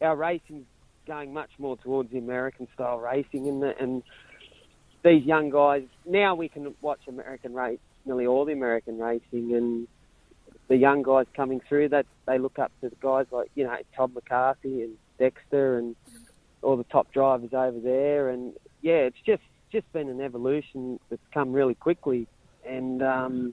our 0.00 0.16
racing's 0.16 0.66
going 1.06 1.32
much 1.32 1.50
more 1.58 1.76
towards 1.78 2.10
the 2.12 2.18
American 2.18 2.68
style 2.74 2.98
racing, 2.98 3.48
and 3.48 3.62
the, 3.62 3.76
and 3.78 4.02
these 5.02 5.24
young 5.24 5.50
guys 5.50 5.82
now 6.06 6.34
we 6.34 6.48
can 6.48 6.74
watch 6.80 7.00
American 7.08 7.54
race, 7.54 7.80
nearly 8.04 8.26
all 8.26 8.44
the 8.44 8.52
American 8.52 8.98
racing, 8.98 9.54
and 9.54 9.88
the 10.70 10.76
young 10.76 11.02
guys 11.02 11.26
coming 11.34 11.60
through 11.68 11.88
that 11.88 12.06
they 12.26 12.38
look 12.38 12.58
up 12.60 12.70
to 12.80 12.88
the 12.88 12.96
guys 13.02 13.26
like 13.32 13.50
you 13.56 13.64
know 13.64 13.76
Todd 13.94 14.14
McCarthy 14.14 14.82
and 14.82 14.94
Dexter 15.18 15.76
and 15.76 15.96
all 16.62 16.76
the 16.76 16.84
top 16.84 17.12
drivers 17.12 17.52
over 17.52 17.80
there, 17.80 18.30
and 18.30 18.54
yeah, 18.80 19.00
it's 19.08 19.20
just 19.26 19.42
just 19.72 19.92
been 19.92 20.08
an 20.08 20.20
evolution 20.20 21.00
that's 21.10 21.22
come 21.34 21.52
really 21.52 21.74
quickly, 21.74 22.28
and 22.64 23.02
um, 23.02 23.52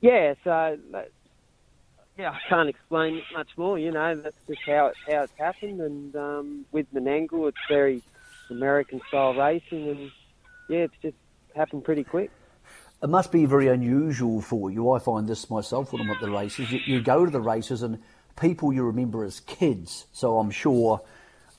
yeah, 0.00 0.34
so 0.42 0.76
yeah, 2.18 2.30
I 2.30 2.38
can't 2.48 2.68
explain 2.68 3.22
much 3.32 3.50
more. 3.56 3.78
You 3.78 3.92
know, 3.92 4.16
that's 4.16 4.36
just 4.48 4.60
how 4.66 4.86
it 4.86 4.96
how 5.06 5.22
it's 5.22 5.32
happened, 5.38 5.80
and 5.80 6.16
um, 6.16 6.66
with 6.72 6.92
Menangle, 6.92 7.48
it's 7.48 7.58
very 7.68 8.02
American 8.50 9.00
style 9.06 9.34
racing, 9.34 9.88
and 9.88 10.10
yeah, 10.68 10.78
it's 10.78 10.94
just 11.00 11.16
happened 11.54 11.84
pretty 11.84 12.02
quick. 12.02 12.32
It 13.00 13.08
must 13.08 13.30
be 13.30 13.46
very 13.46 13.68
unusual 13.68 14.40
for 14.40 14.70
you. 14.70 14.90
I 14.90 14.98
find 14.98 15.28
this 15.28 15.48
myself 15.50 15.92
when 15.92 16.02
I'm 16.02 16.10
at 16.10 16.20
the 16.20 16.30
races. 16.30 16.72
You, 16.72 16.80
you 16.84 17.00
go 17.00 17.24
to 17.24 17.30
the 17.30 17.40
races 17.40 17.82
and 17.82 18.02
people 18.40 18.72
you 18.72 18.82
remember 18.82 19.24
as 19.24 19.40
kids. 19.40 20.06
So 20.12 20.38
I'm 20.38 20.50
sure 20.50 21.00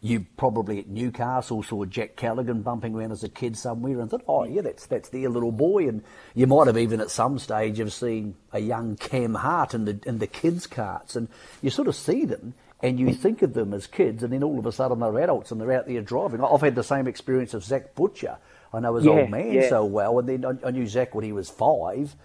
you 0.01 0.25
probably 0.37 0.79
at 0.79 0.87
Newcastle 0.87 1.63
saw 1.63 1.85
Jack 1.85 2.15
Callaghan 2.15 2.61
bumping 2.61 2.95
around 2.95 3.11
as 3.11 3.23
a 3.23 3.29
kid 3.29 3.57
somewhere 3.57 3.99
and 3.99 4.09
thought, 4.09 4.23
oh 4.27 4.43
yeah, 4.43 4.61
that's 4.61 4.85
that's 4.85 5.09
their 5.09 5.29
little 5.29 5.51
boy. 5.51 5.87
And 5.87 6.03
you 6.35 6.45
might 6.47 6.67
have 6.67 6.77
even 6.77 6.99
at 6.99 7.09
some 7.09 7.39
stage 7.39 7.77
have 7.77 7.93
seen 7.93 8.35
a 8.51 8.59
young 8.59 8.97
Cam 8.97 9.35
Hart 9.35 9.73
in 9.73 9.85
the 9.85 9.99
in 10.05 10.19
the 10.19 10.27
kids' 10.27 10.67
carts, 10.67 11.15
and 11.15 11.29
you 11.61 11.69
sort 11.69 11.87
of 11.87 11.95
see 11.95 12.25
them 12.25 12.53
and 12.81 12.99
you 12.99 13.13
think 13.13 13.41
of 13.41 13.53
them 13.53 13.73
as 13.73 13.87
kids, 13.87 14.23
and 14.23 14.31
then 14.31 14.43
all 14.43 14.57
of 14.57 14.65
a 14.65 14.71
sudden 14.71 14.99
they're 14.99 15.19
adults 15.19 15.51
and 15.51 15.59
they're 15.59 15.73
out 15.73 15.87
there 15.87 16.01
driving. 16.01 16.43
I've 16.43 16.61
had 16.61 16.75
the 16.75 16.83
same 16.83 17.07
experience 17.07 17.53
of 17.53 17.63
Zac 17.63 17.95
Butcher. 17.95 18.37
I 18.73 18.79
know 18.79 18.95
his 18.95 19.05
yeah, 19.05 19.11
old 19.11 19.29
man 19.29 19.51
yeah. 19.51 19.69
so 19.69 19.83
well, 19.85 20.19
and 20.19 20.29
then 20.29 20.59
I, 20.63 20.71
knew 20.71 20.87
Zac 20.87 21.15
when 21.15 21.23
he 21.23 21.31
was 21.31 21.49
five, 21.49 22.15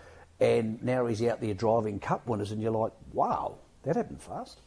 and 0.41 0.83
now 0.83 1.07
he's 1.07 1.23
out 1.23 1.41
there 1.41 1.55
driving 1.55 1.99
Cup 1.99 2.27
winners, 2.27 2.53
and 2.53 2.63
you're 2.63 2.71
like, 2.71 2.93
wow, 3.13 3.57
that 3.83 3.97
happened 3.97 4.21
fast. 4.21 4.61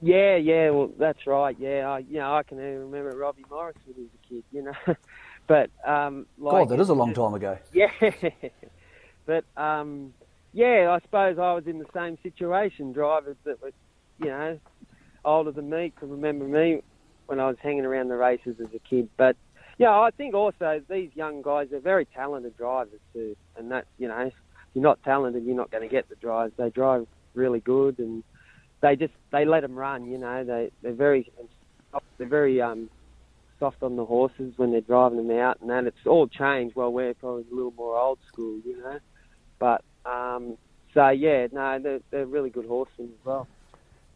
Yeah, 0.00 0.36
yeah, 0.36 0.70
well, 0.70 0.90
that's 0.98 1.26
right. 1.26 1.56
Yeah, 1.58 1.88
I, 1.88 1.98
you 1.98 2.18
know, 2.18 2.34
I 2.34 2.42
can 2.42 2.58
even 2.58 2.90
remember 2.90 3.16
Robbie 3.16 3.44
Morris 3.50 3.76
when 3.84 3.96
he 3.96 4.02
was 4.02 4.10
a 4.14 4.28
kid. 4.28 4.44
You 4.52 4.62
know, 4.62 4.96
but 5.46 5.70
um, 5.84 6.26
like, 6.38 6.52
God, 6.52 6.68
that 6.70 6.80
is 6.80 6.88
a 6.88 6.94
long 6.94 7.14
time 7.14 7.34
ago. 7.34 7.58
Yeah, 7.72 7.90
but 9.26 9.44
um, 9.56 10.14
yeah, 10.52 10.90
I 10.90 11.00
suppose 11.00 11.38
I 11.38 11.52
was 11.52 11.66
in 11.66 11.78
the 11.78 11.86
same 11.94 12.16
situation. 12.22 12.92
Drivers 12.92 13.36
that 13.44 13.60
were, 13.60 13.72
you 14.18 14.26
know, 14.26 14.58
older 15.24 15.50
than 15.50 15.68
me 15.68 15.92
could 15.94 16.10
remember 16.10 16.46
me 16.46 16.82
when 17.26 17.40
I 17.40 17.46
was 17.46 17.56
hanging 17.60 17.84
around 17.84 18.08
the 18.08 18.16
races 18.16 18.56
as 18.60 18.72
a 18.74 18.78
kid. 18.78 19.08
But 19.16 19.36
yeah, 19.78 19.90
I 19.90 20.10
think 20.10 20.34
also 20.34 20.80
these 20.90 21.10
young 21.14 21.42
guys 21.42 21.72
are 21.72 21.80
very 21.80 22.04
talented 22.04 22.56
drivers 22.56 23.00
too, 23.12 23.36
and 23.56 23.70
that 23.70 23.86
you 23.98 24.08
know, 24.08 24.18
if 24.18 24.34
you're 24.74 24.82
not 24.82 25.02
talented, 25.04 25.44
you're 25.44 25.56
not 25.56 25.70
going 25.70 25.82
to 25.82 25.88
get 25.88 26.08
the 26.08 26.16
drives. 26.16 26.52
They 26.56 26.70
drive 26.70 27.06
really 27.34 27.60
good 27.60 27.98
and 27.98 28.24
they 28.80 28.96
just 28.96 29.12
they 29.32 29.44
let 29.44 29.62
them 29.62 29.76
run. 29.76 30.06
You 30.06 30.18
know, 30.18 30.44
they 30.44 30.70
they're 30.82 30.92
very 30.92 31.30
they're 32.18 32.28
very 32.28 32.60
um, 32.60 32.90
soft 33.58 33.82
on 33.82 33.96
the 33.96 34.04
horses 34.04 34.52
when 34.56 34.72
they're 34.72 34.80
driving 34.80 35.18
them 35.18 35.36
out, 35.38 35.60
and 35.60 35.70
then 35.70 35.86
it's 35.86 36.06
all 36.06 36.26
changed. 36.28 36.76
Well, 36.76 36.92
we're 36.92 37.14
probably 37.14 37.44
a 37.50 37.54
little 37.54 37.74
more 37.76 37.98
old 37.98 38.18
school, 38.28 38.60
you 38.64 38.78
know, 38.78 38.98
but 39.58 39.82
um, 40.04 40.56
so 40.94 41.08
yeah, 41.08 41.46
no, 41.52 41.78
they're 41.82 42.00
they're 42.10 42.26
really 42.26 42.50
good 42.50 42.66
horsemen 42.66 43.08
as 43.08 43.24
well. 43.24 43.48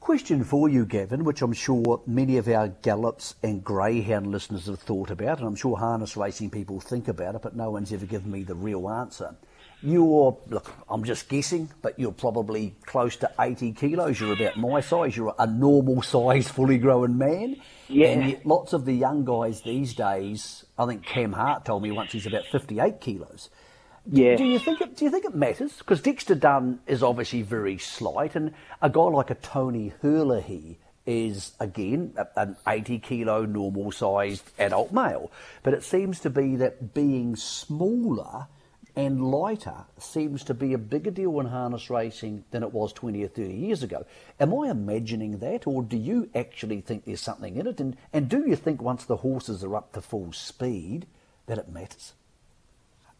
Question 0.02 0.42
for 0.42 0.68
you, 0.68 0.84
Gavin, 0.84 1.22
which 1.22 1.42
I'm 1.42 1.52
sure 1.52 2.02
many 2.08 2.36
of 2.36 2.48
our 2.48 2.66
Gallops 2.66 3.36
and 3.40 3.62
Greyhound 3.62 4.26
listeners 4.26 4.66
have 4.66 4.80
thought 4.80 5.12
about, 5.12 5.38
and 5.38 5.46
I'm 5.46 5.54
sure 5.54 5.76
harness 5.76 6.16
racing 6.16 6.50
people 6.50 6.80
think 6.80 7.06
about 7.06 7.36
it, 7.36 7.42
but 7.42 7.54
no 7.54 7.70
one's 7.70 7.92
ever 7.92 8.04
given 8.04 8.32
me 8.32 8.42
the 8.42 8.56
real 8.56 8.90
answer. 8.90 9.36
You're, 9.80 10.36
look, 10.48 10.72
I'm 10.90 11.04
just 11.04 11.28
guessing, 11.28 11.70
but 11.82 12.00
you're 12.00 12.10
probably 12.10 12.74
close 12.84 13.14
to 13.18 13.30
80 13.38 13.74
kilos. 13.74 14.18
You're 14.18 14.32
about 14.32 14.56
my 14.56 14.80
size. 14.80 15.16
You're 15.16 15.36
a 15.38 15.46
normal 15.46 16.02
size, 16.02 16.48
fully 16.48 16.78
grown 16.78 17.16
man. 17.16 17.60
Yeah. 17.86 18.08
And 18.08 18.44
lots 18.44 18.72
of 18.72 18.86
the 18.86 18.94
young 18.94 19.24
guys 19.24 19.60
these 19.62 19.94
days, 19.94 20.66
I 20.76 20.86
think 20.86 21.06
Cam 21.06 21.32
Hart 21.32 21.64
told 21.64 21.80
me 21.80 21.92
once 21.92 22.10
he's 22.10 22.26
about 22.26 22.46
58 22.50 23.00
kilos. 23.00 23.50
Yeah. 24.06 24.36
Do 24.36 24.44
you 24.44 24.58
think 24.58 24.80
it, 24.80 24.96
do 24.96 25.04
you 25.04 25.10
think 25.10 25.24
it 25.24 25.34
matters? 25.34 25.76
Because 25.78 26.00
Dexter 26.00 26.34
Dunn 26.34 26.80
is 26.86 27.02
obviously 27.02 27.42
very 27.42 27.78
slight, 27.78 28.34
and 28.34 28.52
a 28.80 28.90
guy 28.90 29.02
like 29.02 29.30
a 29.30 29.36
Tony 29.36 29.92
Herlihy 30.02 30.78
is 31.04 31.52
again 31.58 32.14
an 32.36 32.56
80 32.66 33.00
kilo 33.00 33.44
normal 33.44 33.92
sized 33.92 34.50
adult 34.58 34.92
male. 34.92 35.30
But 35.62 35.74
it 35.74 35.82
seems 35.82 36.20
to 36.20 36.30
be 36.30 36.56
that 36.56 36.94
being 36.94 37.36
smaller 37.36 38.46
and 38.94 39.30
lighter 39.30 39.86
seems 39.98 40.44
to 40.44 40.54
be 40.54 40.74
a 40.74 40.78
bigger 40.78 41.10
deal 41.10 41.40
in 41.40 41.46
harness 41.46 41.88
racing 41.88 42.44
than 42.50 42.62
it 42.62 42.72
was 42.72 42.92
20 42.92 43.24
or 43.24 43.28
30 43.28 43.54
years 43.54 43.82
ago. 43.82 44.04
Am 44.38 44.52
I 44.52 44.70
imagining 44.70 45.38
that, 45.38 45.66
or 45.66 45.82
do 45.82 45.96
you 45.96 46.28
actually 46.34 46.82
think 46.82 47.04
there's 47.04 47.20
something 47.20 47.56
in 47.56 47.66
it? 47.66 47.80
And, 47.80 47.96
and 48.12 48.28
do 48.28 48.44
you 48.46 48.54
think 48.54 48.82
once 48.82 49.04
the 49.04 49.16
horses 49.16 49.64
are 49.64 49.76
up 49.76 49.92
to 49.94 50.02
full 50.02 50.32
speed 50.32 51.06
that 51.46 51.58
it 51.58 51.70
matters? 51.70 52.12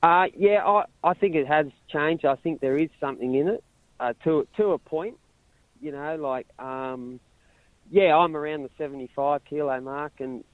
Uh, 0.02 0.26
yeah, 0.36 0.64
I, 0.66 0.84
I 1.04 1.14
think 1.14 1.34
it 1.36 1.46
has 1.46 1.66
changed. 1.88 2.24
I 2.24 2.36
think 2.36 2.60
there 2.60 2.76
is 2.78 2.90
something 3.00 3.34
in 3.34 3.48
it 3.48 3.64
uh, 4.00 4.14
to 4.24 4.46
to 4.56 4.72
a 4.72 4.78
point. 4.78 5.16
You 5.80 5.92
know, 5.92 6.16
like 6.16 6.46
um, 6.58 7.20
yeah, 7.90 8.16
I'm 8.16 8.36
around 8.36 8.62
the 8.62 8.70
75 8.78 9.44
kilo 9.44 9.80
mark, 9.80 10.14
and 10.18 10.44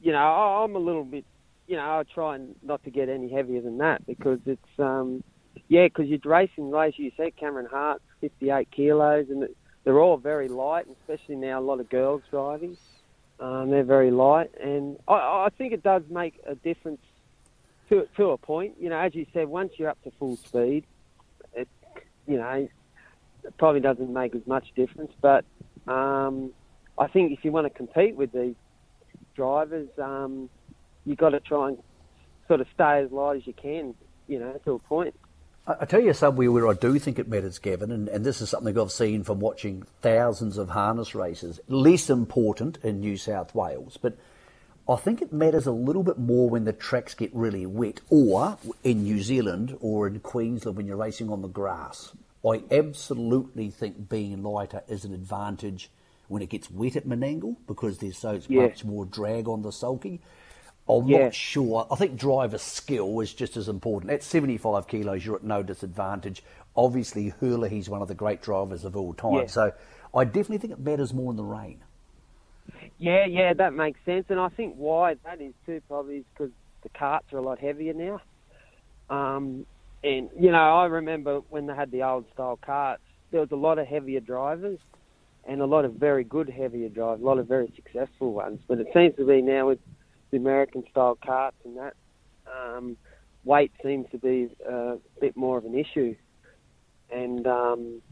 you 0.00 0.12
know, 0.12 0.18
I'm 0.18 0.76
a 0.76 0.78
little 0.78 1.04
bit 1.04 1.24
you 1.66 1.76
know, 1.76 1.82
I 1.82 2.02
try 2.12 2.38
not 2.62 2.84
to 2.84 2.90
get 2.90 3.08
any 3.08 3.28
heavier 3.28 3.60
than 3.60 3.78
that 3.78 4.06
because 4.06 4.38
it's, 4.46 4.78
um, 4.78 5.22
yeah, 5.68 5.86
because 5.86 6.06
you're 6.06 6.20
racing, 6.24 6.72
as 6.74 6.98
you 6.98 7.10
said, 7.16 7.36
Cameron 7.36 7.66
Hart, 7.70 8.02
58 8.20 8.70
kilos, 8.70 9.26
and 9.30 9.48
they're 9.84 10.00
all 10.00 10.16
very 10.16 10.48
light, 10.48 10.86
especially 11.00 11.36
now 11.36 11.58
a 11.58 11.62
lot 11.62 11.80
of 11.80 11.88
girls 11.88 12.22
driving. 12.30 12.76
Um, 13.40 13.70
they're 13.70 13.84
very 13.84 14.10
light, 14.10 14.50
and 14.60 14.96
I, 15.06 15.14
I 15.14 15.48
think 15.58 15.72
it 15.72 15.82
does 15.82 16.02
make 16.08 16.40
a 16.46 16.54
difference 16.54 17.00
to 17.88 18.06
to 18.16 18.30
a 18.30 18.38
point. 18.38 18.74
You 18.80 18.90
know, 18.90 18.98
as 18.98 19.14
you 19.14 19.26
said, 19.32 19.48
once 19.48 19.72
you're 19.76 19.88
up 19.88 20.02
to 20.04 20.10
full 20.18 20.36
speed, 20.36 20.84
it, 21.54 21.68
you 22.26 22.36
know, 22.36 22.68
it 23.44 23.56
probably 23.58 23.80
doesn't 23.80 24.12
make 24.12 24.34
as 24.34 24.46
much 24.46 24.66
difference. 24.74 25.12
But 25.20 25.44
um, 25.86 26.52
I 26.98 27.06
think 27.06 27.32
if 27.32 27.44
you 27.44 27.52
want 27.52 27.66
to 27.66 27.70
compete 27.70 28.16
with 28.16 28.32
these 28.32 28.54
drivers, 29.34 29.88
um, 29.98 30.48
you've 31.04 31.18
got 31.18 31.30
to 31.30 31.40
try 31.40 31.68
and 31.68 31.78
sort 32.48 32.60
of 32.60 32.66
stay 32.74 33.02
as 33.02 33.10
light 33.10 33.36
as 33.36 33.46
you 33.46 33.52
can, 33.52 33.94
you 34.28 34.38
know, 34.38 34.58
to 34.64 34.72
a 34.72 34.78
point. 34.78 35.14
I 35.68 35.84
tell 35.84 36.00
you 36.00 36.12
somewhere 36.12 36.52
where 36.52 36.68
I 36.68 36.74
do 36.74 36.96
think 37.00 37.18
it 37.18 37.26
matters, 37.26 37.58
Gavin, 37.58 37.90
and, 37.90 38.08
and 38.08 38.24
this 38.24 38.40
is 38.40 38.50
something 38.50 38.78
I've 38.78 38.92
seen 38.92 39.24
from 39.24 39.40
watching 39.40 39.82
thousands 40.00 40.58
of 40.58 40.68
harness 40.68 41.12
races, 41.12 41.58
less 41.66 42.08
important 42.08 42.78
in 42.84 43.00
New 43.00 43.16
South 43.16 43.52
Wales, 43.52 43.98
but 44.00 44.16
I 44.88 44.96
think 44.96 45.20
it 45.20 45.32
matters 45.32 45.66
a 45.66 45.72
little 45.72 46.04
bit 46.04 46.18
more 46.18 46.48
when 46.48 46.64
the 46.64 46.72
tracks 46.72 47.14
get 47.14 47.34
really 47.34 47.66
wet, 47.66 48.00
or 48.08 48.56
in 48.84 49.02
New 49.02 49.20
Zealand 49.20 49.76
or 49.80 50.06
in 50.06 50.20
Queensland 50.20 50.76
when 50.76 50.86
you're 50.86 50.96
racing 50.96 51.28
on 51.28 51.42
the 51.42 51.48
grass. 51.48 52.12
I 52.46 52.62
absolutely 52.70 53.70
think 53.70 54.08
being 54.08 54.42
lighter 54.44 54.82
is 54.86 55.04
an 55.04 55.12
advantage 55.12 55.90
when 56.28 56.42
it 56.42 56.50
gets 56.50 56.70
wet 56.70 56.94
at 56.94 57.06
Menangle 57.06 57.56
because 57.66 57.98
there's 57.98 58.18
so 58.18 58.40
yeah. 58.48 58.62
much 58.62 58.84
more 58.84 59.04
drag 59.04 59.48
on 59.48 59.62
the 59.62 59.72
sulky. 59.72 60.20
I'm 60.88 61.08
yeah. 61.08 61.24
not 61.24 61.34
sure. 61.34 61.86
I 61.90 61.96
think 61.96 62.16
driver 62.16 62.58
skill 62.58 63.18
is 63.20 63.34
just 63.34 63.56
as 63.56 63.68
important. 63.68 64.12
At 64.12 64.22
75 64.22 64.86
kilos, 64.86 65.26
you're 65.26 65.36
at 65.36 65.42
no 65.42 65.64
disadvantage. 65.64 66.44
Obviously, 66.76 67.30
Herlihy's 67.40 67.88
one 67.88 68.02
of 68.02 68.08
the 68.08 68.14
great 68.14 68.40
drivers 68.40 68.84
of 68.84 68.96
all 68.96 69.12
time. 69.14 69.34
Yeah. 69.34 69.46
So 69.46 69.72
I 70.14 70.24
definitely 70.24 70.58
think 70.58 70.74
it 70.74 70.78
matters 70.78 71.12
more 71.12 71.32
in 71.32 71.36
the 71.36 71.44
rain. 71.44 71.82
Yeah, 72.98 73.26
yeah, 73.26 73.54
that 73.54 73.74
makes 73.74 74.00
sense. 74.06 74.26
And 74.30 74.40
I 74.40 74.48
think 74.50 74.74
why 74.76 75.16
that 75.24 75.40
is 75.40 75.54
too 75.66 75.80
probably 75.88 76.16
is 76.18 76.24
because 76.34 76.52
the 76.82 76.88
carts 76.90 77.26
are 77.32 77.38
a 77.38 77.42
lot 77.42 77.58
heavier 77.60 77.94
now. 77.94 78.20
Um, 79.10 79.66
and, 80.04 80.30
you 80.38 80.50
know, 80.52 80.58
I 80.58 80.86
remember 80.86 81.40
when 81.50 81.66
they 81.66 81.74
had 81.74 81.90
the 81.90 82.02
old 82.04 82.26
style 82.34 82.58
carts, 82.64 83.02
there 83.32 83.40
was 83.40 83.50
a 83.52 83.56
lot 83.56 83.78
of 83.78 83.86
heavier 83.86 84.20
drivers 84.20 84.78
and 85.48 85.60
a 85.60 85.66
lot 85.66 85.84
of 85.84 85.94
very 85.94 86.24
good 86.24 86.48
heavier 86.50 86.88
drivers, 86.88 87.22
a 87.22 87.26
lot 87.26 87.38
of 87.38 87.48
very 87.48 87.72
successful 87.76 88.32
ones. 88.32 88.60
But 88.68 88.80
it 88.80 88.88
seems 88.94 89.16
to 89.16 89.26
be 89.26 89.42
now 89.42 89.68
with 89.68 89.78
the 90.30 90.38
American 90.38 90.84
style 90.90 91.18
carts 91.24 91.56
and 91.64 91.76
that, 91.76 91.94
um, 92.46 92.96
weight 93.44 93.72
seems 93.82 94.06
to 94.12 94.18
be 94.18 94.48
uh, 94.68 94.94
a 94.94 94.98
bit 95.20 95.36
more 95.36 95.58
of 95.58 95.64
an 95.64 95.78
issue. 95.78 96.14
and 97.10 97.46
um, 97.46 98.02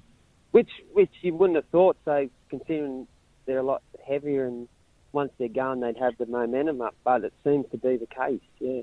which 0.52 0.70
which 0.92 1.10
you 1.22 1.34
wouldn't 1.34 1.56
have 1.56 1.68
thought. 1.70 1.96
So 2.04 2.28
considering 2.50 3.06
they're 3.46 3.58
a 3.58 3.62
lot 3.62 3.82
heavier, 4.06 4.46
and 4.46 4.68
once 5.12 5.32
they're 5.38 5.48
going, 5.48 5.80
they'd 5.80 5.98
have 5.98 6.16
the 6.18 6.26
momentum 6.26 6.80
up. 6.80 6.94
But 7.04 7.24
it 7.24 7.32
seems 7.44 7.66
to 7.70 7.78
be 7.78 7.96
the 7.96 8.06
case. 8.06 8.40
Yeah. 8.60 8.82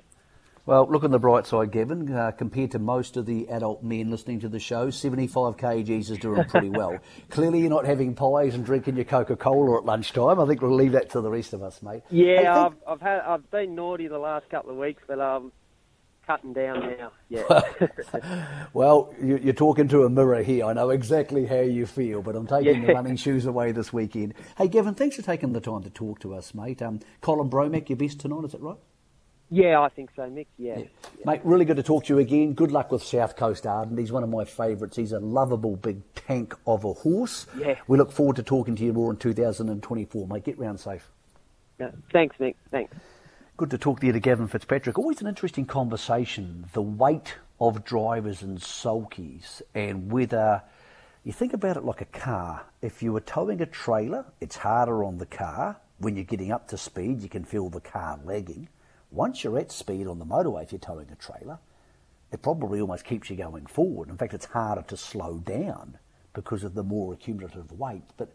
Well, 0.67 0.87
look 0.87 1.03
on 1.03 1.09
the 1.09 1.19
bright 1.19 1.47
side, 1.47 1.71
Gavin. 1.71 2.13
Uh, 2.13 2.31
compared 2.31 2.71
to 2.71 2.79
most 2.79 3.17
of 3.17 3.25
the 3.25 3.49
adult 3.49 3.83
men 3.83 4.11
listening 4.11 4.41
to 4.41 4.49
the 4.49 4.59
show, 4.59 4.91
75 4.91 5.57
kgs 5.57 6.11
is 6.11 6.17
doing 6.19 6.43
pretty 6.45 6.69
well. 6.71 6.99
Clearly, 7.29 7.61
you're 7.61 7.69
not 7.69 7.85
having 7.85 8.13
pies 8.13 8.53
and 8.53 8.63
drinking 8.63 8.95
your 8.95 9.05
Coca 9.05 9.35
Cola 9.35 9.79
at 9.79 9.85
lunchtime. 9.85 10.39
I 10.39 10.45
think 10.45 10.61
we'll 10.61 10.75
leave 10.75 10.91
that 10.91 11.09
to 11.11 11.21
the 11.21 11.31
rest 11.31 11.53
of 11.53 11.63
us, 11.63 11.81
mate. 11.81 12.03
Yeah, 12.11 12.67
I've, 12.67 12.75
I've 12.87 13.01
had 13.01 13.21
I've 13.21 13.49
been 13.49 13.73
naughty 13.73 14.07
the 14.07 14.19
last 14.19 14.49
couple 14.49 14.69
of 14.69 14.77
weeks, 14.77 15.01
but 15.07 15.19
I'm 15.19 15.51
cutting 16.31 16.53
down 16.53 16.79
now. 16.97 17.11
Yeah. 17.27 17.61
well, 18.73 19.13
you're 19.21 19.53
talking 19.53 19.89
to 19.89 20.03
a 20.03 20.09
mirror 20.09 20.41
here. 20.41 20.65
I 20.65 20.73
know 20.73 20.89
exactly 20.89 21.45
how 21.45 21.59
you 21.59 21.85
feel, 21.85 22.21
but 22.21 22.35
I'm 22.35 22.47
taking 22.47 22.81
yeah. 22.81 22.87
the 22.87 22.93
running 22.93 23.17
shoes 23.17 23.45
away 23.45 23.73
this 23.73 23.91
weekend. 23.91 24.33
Hey, 24.57 24.69
Gavin, 24.69 24.95
thanks 24.95 25.17
for 25.17 25.23
taking 25.23 25.51
the 25.51 25.59
time 25.59 25.83
to 25.83 25.89
talk 25.89 26.19
to 26.21 26.33
us, 26.33 26.53
mate. 26.53 26.81
Um, 26.81 27.01
Colin 27.19 27.49
Bromack, 27.49 27.89
your 27.89 27.97
best 27.97 28.21
tonight, 28.21 28.45
is 28.45 28.53
that 28.53 28.61
right? 28.61 28.77
Yeah, 29.49 29.81
I 29.81 29.89
think 29.89 30.11
so, 30.15 30.21
Mick. 30.23 30.47
Yeah. 30.57 30.77
yeah. 30.77 30.85
Mate, 31.25 31.41
really 31.43 31.65
good 31.65 31.75
to 31.75 31.83
talk 31.83 32.05
to 32.05 32.13
you 32.13 32.19
again. 32.19 32.53
Good 32.53 32.71
luck 32.71 32.93
with 32.93 33.03
South 33.03 33.35
Coast 33.35 33.67
Arden. 33.67 33.97
He's 33.97 34.11
one 34.13 34.23
of 34.23 34.29
my 34.29 34.45
favourites. 34.45 34.95
He's 34.95 35.11
a 35.11 35.19
lovable 35.19 35.75
big 35.75 36.01
tank 36.15 36.55
of 36.65 36.85
a 36.85 36.93
horse. 36.93 37.45
Yeah. 37.57 37.75
We 37.87 37.97
look 37.97 38.13
forward 38.13 38.37
to 38.37 38.43
talking 38.43 38.77
to 38.77 38.83
you 38.85 38.93
more 38.93 39.11
in 39.11 39.17
2024, 39.17 40.27
mate. 40.27 40.45
Get 40.45 40.57
round 40.57 40.79
safe. 40.79 41.11
Yeah. 41.77 41.91
Thanks, 42.13 42.37
Mick. 42.37 42.55
Thanks. 42.69 42.95
Good 43.57 43.69
to 43.71 43.77
talk 43.77 43.99
to 43.99 44.07
you 44.07 44.13
to 44.13 44.19
Gavin 44.19 44.47
Fitzpatrick. 44.47 44.97
Always 44.97 45.21
an 45.21 45.27
interesting 45.27 45.65
conversation. 45.65 46.65
The 46.73 46.81
weight 46.81 47.35
of 47.59 47.83
drivers 47.83 48.41
and 48.41 48.57
sulkies 48.59 49.61
and 49.75 50.11
whether 50.11 50.63
you 51.23 51.31
think 51.31 51.53
about 51.53 51.77
it 51.77 51.83
like 51.83 52.01
a 52.01 52.05
car. 52.05 52.65
If 52.81 53.03
you 53.03 53.13
were 53.13 53.21
towing 53.21 53.61
a 53.61 53.67
trailer, 53.67 54.25
it's 54.39 54.57
harder 54.57 55.03
on 55.03 55.19
the 55.19 55.27
car. 55.27 55.77
When 55.99 56.15
you're 56.15 56.25
getting 56.25 56.51
up 56.51 56.67
to 56.69 56.77
speed, 56.77 57.21
you 57.21 57.29
can 57.29 57.45
feel 57.45 57.69
the 57.69 57.81
car 57.81 58.19
lagging 58.23 58.69
once 59.11 59.43
you're 59.43 59.59
at 59.59 59.71
speed 59.71 60.07
on 60.07 60.19
the 60.19 60.25
motorway, 60.25 60.63
if 60.63 60.71
you're 60.71 60.79
towing 60.79 61.11
a 61.11 61.15
trailer, 61.15 61.59
it 62.31 62.41
probably 62.41 62.79
almost 62.79 63.03
keeps 63.03 63.29
you 63.29 63.35
going 63.35 63.65
forward. 63.65 64.09
In 64.09 64.15
fact, 64.15 64.33
it's 64.33 64.45
harder 64.45 64.83
to 64.83 64.97
slow 64.97 65.37
down 65.39 65.97
because 66.33 66.63
of 66.63 66.73
the 66.73 66.83
more 66.83 67.13
accumulative 67.13 67.71
weight. 67.73 68.05
But 68.15 68.31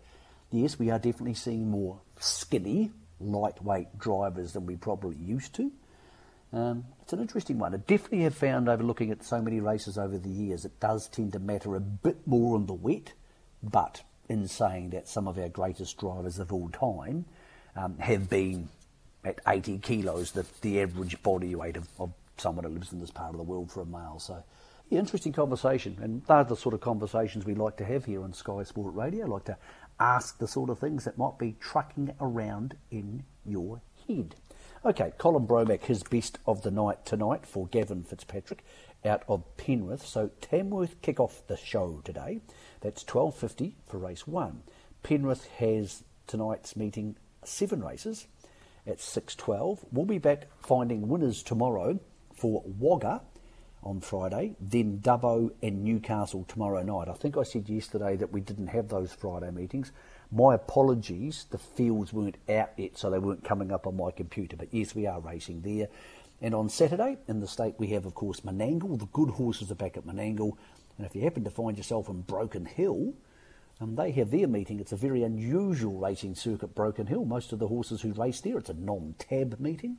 yes, 0.50 0.78
we 0.78 0.90
are 0.90 0.98
definitely 0.98 1.34
seeing 1.34 1.70
more 1.70 2.00
skinny, 2.20 2.92
lightweight 3.20 3.98
drivers 3.98 4.52
than 4.52 4.66
we 4.66 4.76
probably 4.76 5.16
used 5.16 5.54
to. 5.54 5.72
Um, 6.52 6.84
it's 7.02 7.12
an 7.12 7.20
interesting 7.20 7.58
one. 7.58 7.74
I 7.74 7.78
definitely 7.78 8.22
have 8.22 8.34
found 8.34 8.68
over 8.68 8.82
looking 8.82 9.10
at 9.10 9.24
so 9.24 9.42
many 9.42 9.60
races 9.60 9.98
over 9.98 10.16
the 10.16 10.30
years, 10.30 10.64
it 10.64 10.78
does 10.80 11.08
tend 11.08 11.32
to 11.32 11.38
matter 11.38 11.74
a 11.74 11.80
bit 11.80 12.26
more 12.26 12.54
on 12.54 12.66
the 12.66 12.72
wet. 12.72 13.12
But 13.62 14.02
in 14.28 14.48
saying 14.48 14.90
that, 14.90 15.08
some 15.08 15.28
of 15.28 15.38
our 15.38 15.48
greatest 15.48 15.98
drivers 15.98 16.38
of 16.38 16.52
all 16.52 16.68
time 16.68 17.26
um, 17.74 17.98
have 17.98 18.30
been 18.30 18.68
at 19.24 19.40
80 19.46 19.78
kilos, 19.78 20.32
the, 20.32 20.46
the 20.60 20.80
average 20.80 21.20
body 21.22 21.54
weight 21.54 21.76
of, 21.76 21.88
of 21.98 22.12
someone 22.38 22.64
who 22.64 22.70
lives 22.70 22.92
in 22.92 23.00
this 23.00 23.10
part 23.10 23.30
of 23.30 23.38
the 23.38 23.42
world 23.42 23.70
for 23.70 23.80
a 23.80 23.86
male. 23.86 24.18
So, 24.18 24.42
yeah, 24.88 25.00
interesting 25.00 25.32
conversation. 25.32 25.98
And 26.00 26.22
they're 26.26 26.44
the 26.44 26.56
sort 26.56 26.74
of 26.74 26.80
conversations 26.80 27.44
we 27.44 27.54
like 27.54 27.76
to 27.78 27.84
have 27.84 28.04
here 28.04 28.22
on 28.22 28.32
Sky 28.32 28.62
Sport 28.62 28.94
Radio. 28.94 29.26
I 29.26 29.28
like 29.28 29.44
to 29.44 29.56
ask 29.98 30.38
the 30.38 30.48
sort 30.48 30.70
of 30.70 30.78
things 30.78 31.04
that 31.04 31.18
might 31.18 31.38
be 31.38 31.56
trucking 31.60 32.14
around 32.20 32.76
in 32.90 33.24
your 33.44 33.80
head. 34.06 34.34
Okay, 34.84 35.12
Colin 35.18 35.46
Bromack, 35.46 35.84
his 35.84 36.02
best 36.02 36.38
of 36.46 36.62
the 36.62 36.70
night 36.70 37.04
tonight 37.04 37.46
for 37.46 37.66
Gavin 37.66 38.04
Fitzpatrick 38.04 38.64
out 39.04 39.22
of 39.28 39.44
Penrith. 39.56 40.06
So 40.06 40.30
Tamworth 40.40 41.00
kick 41.02 41.18
off 41.18 41.46
the 41.46 41.56
show 41.56 42.00
today. 42.04 42.40
That's 42.80 43.02
12.50 43.04 43.72
for 43.86 43.98
race 43.98 44.26
one. 44.26 44.62
Penrith 45.02 45.46
has 45.58 46.04
tonight's 46.26 46.76
meeting 46.76 47.16
seven 47.44 47.82
races 47.82 48.26
at 48.86 48.98
6.12. 48.98 49.80
We'll 49.90 50.04
be 50.04 50.18
back 50.18 50.46
finding 50.60 51.08
winners 51.08 51.42
tomorrow 51.42 51.98
for 52.34 52.62
Wagga 52.64 53.22
on 53.86 54.00
Friday, 54.00 54.56
then 54.60 54.98
Dubbo 54.98 55.52
and 55.62 55.84
Newcastle 55.84 56.44
tomorrow 56.48 56.82
night. 56.82 57.08
I 57.08 57.12
think 57.12 57.36
I 57.36 57.44
said 57.44 57.68
yesterday 57.68 58.16
that 58.16 58.32
we 58.32 58.40
didn't 58.40 58.66
have 58.68 58.88
those 58.88 59.12
Friday 59.12 59.50
meetings. 59.52 59.92
My 60.32 60.56
apologies, 60.56 61.46
the 61.50 61.58
fields 61.58 62.12
weren't 62.12 62.36
out 62.48 62.70
yet, 62.76 62.98
so 62.98 63.10
they 63.10 63.20
weren't 63.20 63.44
coming 63.44 63.70
up 63.70 63.86
on 63.86 63.96
my 63.96 64.10
computer. 64.10 64.56
But 64.56 64.74
yes, 64.74 64.96
we 64.96 65.06
are 65.06 65.20
racing 65.20 65.62
there. 65.62 65.86
And 66.42 66.52
on 66.52 66.68
Saturday 66.68 67.18
in 67.28 67.38
the 67.38 67.46
state, 67.46 67.76
we 67.78 67.86
have, 67.88 68.06
of 68.06 68.14
course, 68.14 68.40
Menangle. 68.40 68.98
The 68.98 69.06
good 69.06 69.30
horses 69.30 69.70
are 69.70 69.76
back 69.76 69.96
at 69.96 70.04
Menangle. 70.04 70.56
And 70.98 71.06
if 71.06 71.14
you 71.14 71.22
happen 71.22 71.44
to 71.44 71.50
find 71.50 71.76
yourself 71.76 72.08
in 72.08 72.22
Broken 72.22 72.66
Hill, 72.66 73.14
um, 73.80 73.94
they 73.94 74.10
have 74.10 74.32
their 74.32 74.48
meeting. 74.48 74.80
It's 74.80 74.92
a 74.92 74.96
very 74.96 75.22
unusual 75.22 75.96
racing 75.96 76.34
circuit, 76.34 76.74
Broken 76.74 77.06
Hill. 77.06 77.24
Most 77.24 77.52
of 77.52 77.60
the 77.60 77.68
horses 77.68 78.00
who 78.00 78.12
race 78.12 78.40
there, 78.40 78.58
it's 78.58 78.68
a 78.68 78.74
non-tab 78.74 79.60
meeting. 79.60 79.98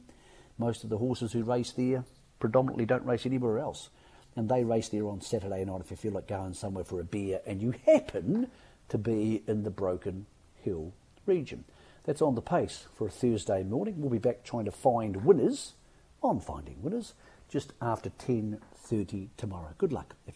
Most 0.58 0.84
of 0.84 0.90
the 0.90 0.98
horses 0.98 1.32
who 1.32 1.44
race 1.44 1.72
there 1.72 2.04
predominantly 2.40 2.86
don't 2.86 3.06
race 3.06 3.26
anywhere 3.26 3.60
else. 3.60 3.90
And 4.36 4.50
they 4.50 4.64
race 4.64 4.90
there 4.90 5.08
on 5.08 5.22
Saturday 5.22 5.66
night 5.66 5.82
if 5.82 5.92
you 5.92 5.98
feel 5.98 6.12
like 6.12 6.28
going 6.28 6.54
somewhere 6.54 6.84
for 6.84 7.00
a 7.00 7.04
beer 7.04 7.42
and 7.46 7.62
you 7.62 7.74
happen 7.86 8.50
to 8.90 8.98
be 8.98 9.44
in 9.48 9.64
the 9.64 9.72
Broken 9.72 10.28
Hill 10.64 10.94
region. 11.26 11.64
That's 12.04 12.22
on 12.22 12.36
the 12.36 12.42
pace 12.42 12.86
for 12.96 13.08
a 13.08 13.12
Thursday 13.12 13.64
morning. 13.64 13.96
We'll 13.98 14.10
be 14.10 14.18
back 14.18 14.44
trying 14.44 14.66
to 14.66 14.72
find 14.72 15.26
winners 15.26 15.74
on 16.22 16.40
Finding 16.40 16.82
Winners 16.82 17.14
just 17.50 17.74
after 17.82 18.10
10.30 18.10 19.30
tomorrow. 19.38 19.74
Good 19.78 19.94
luck 19.94 20.16
if 20.26 20.36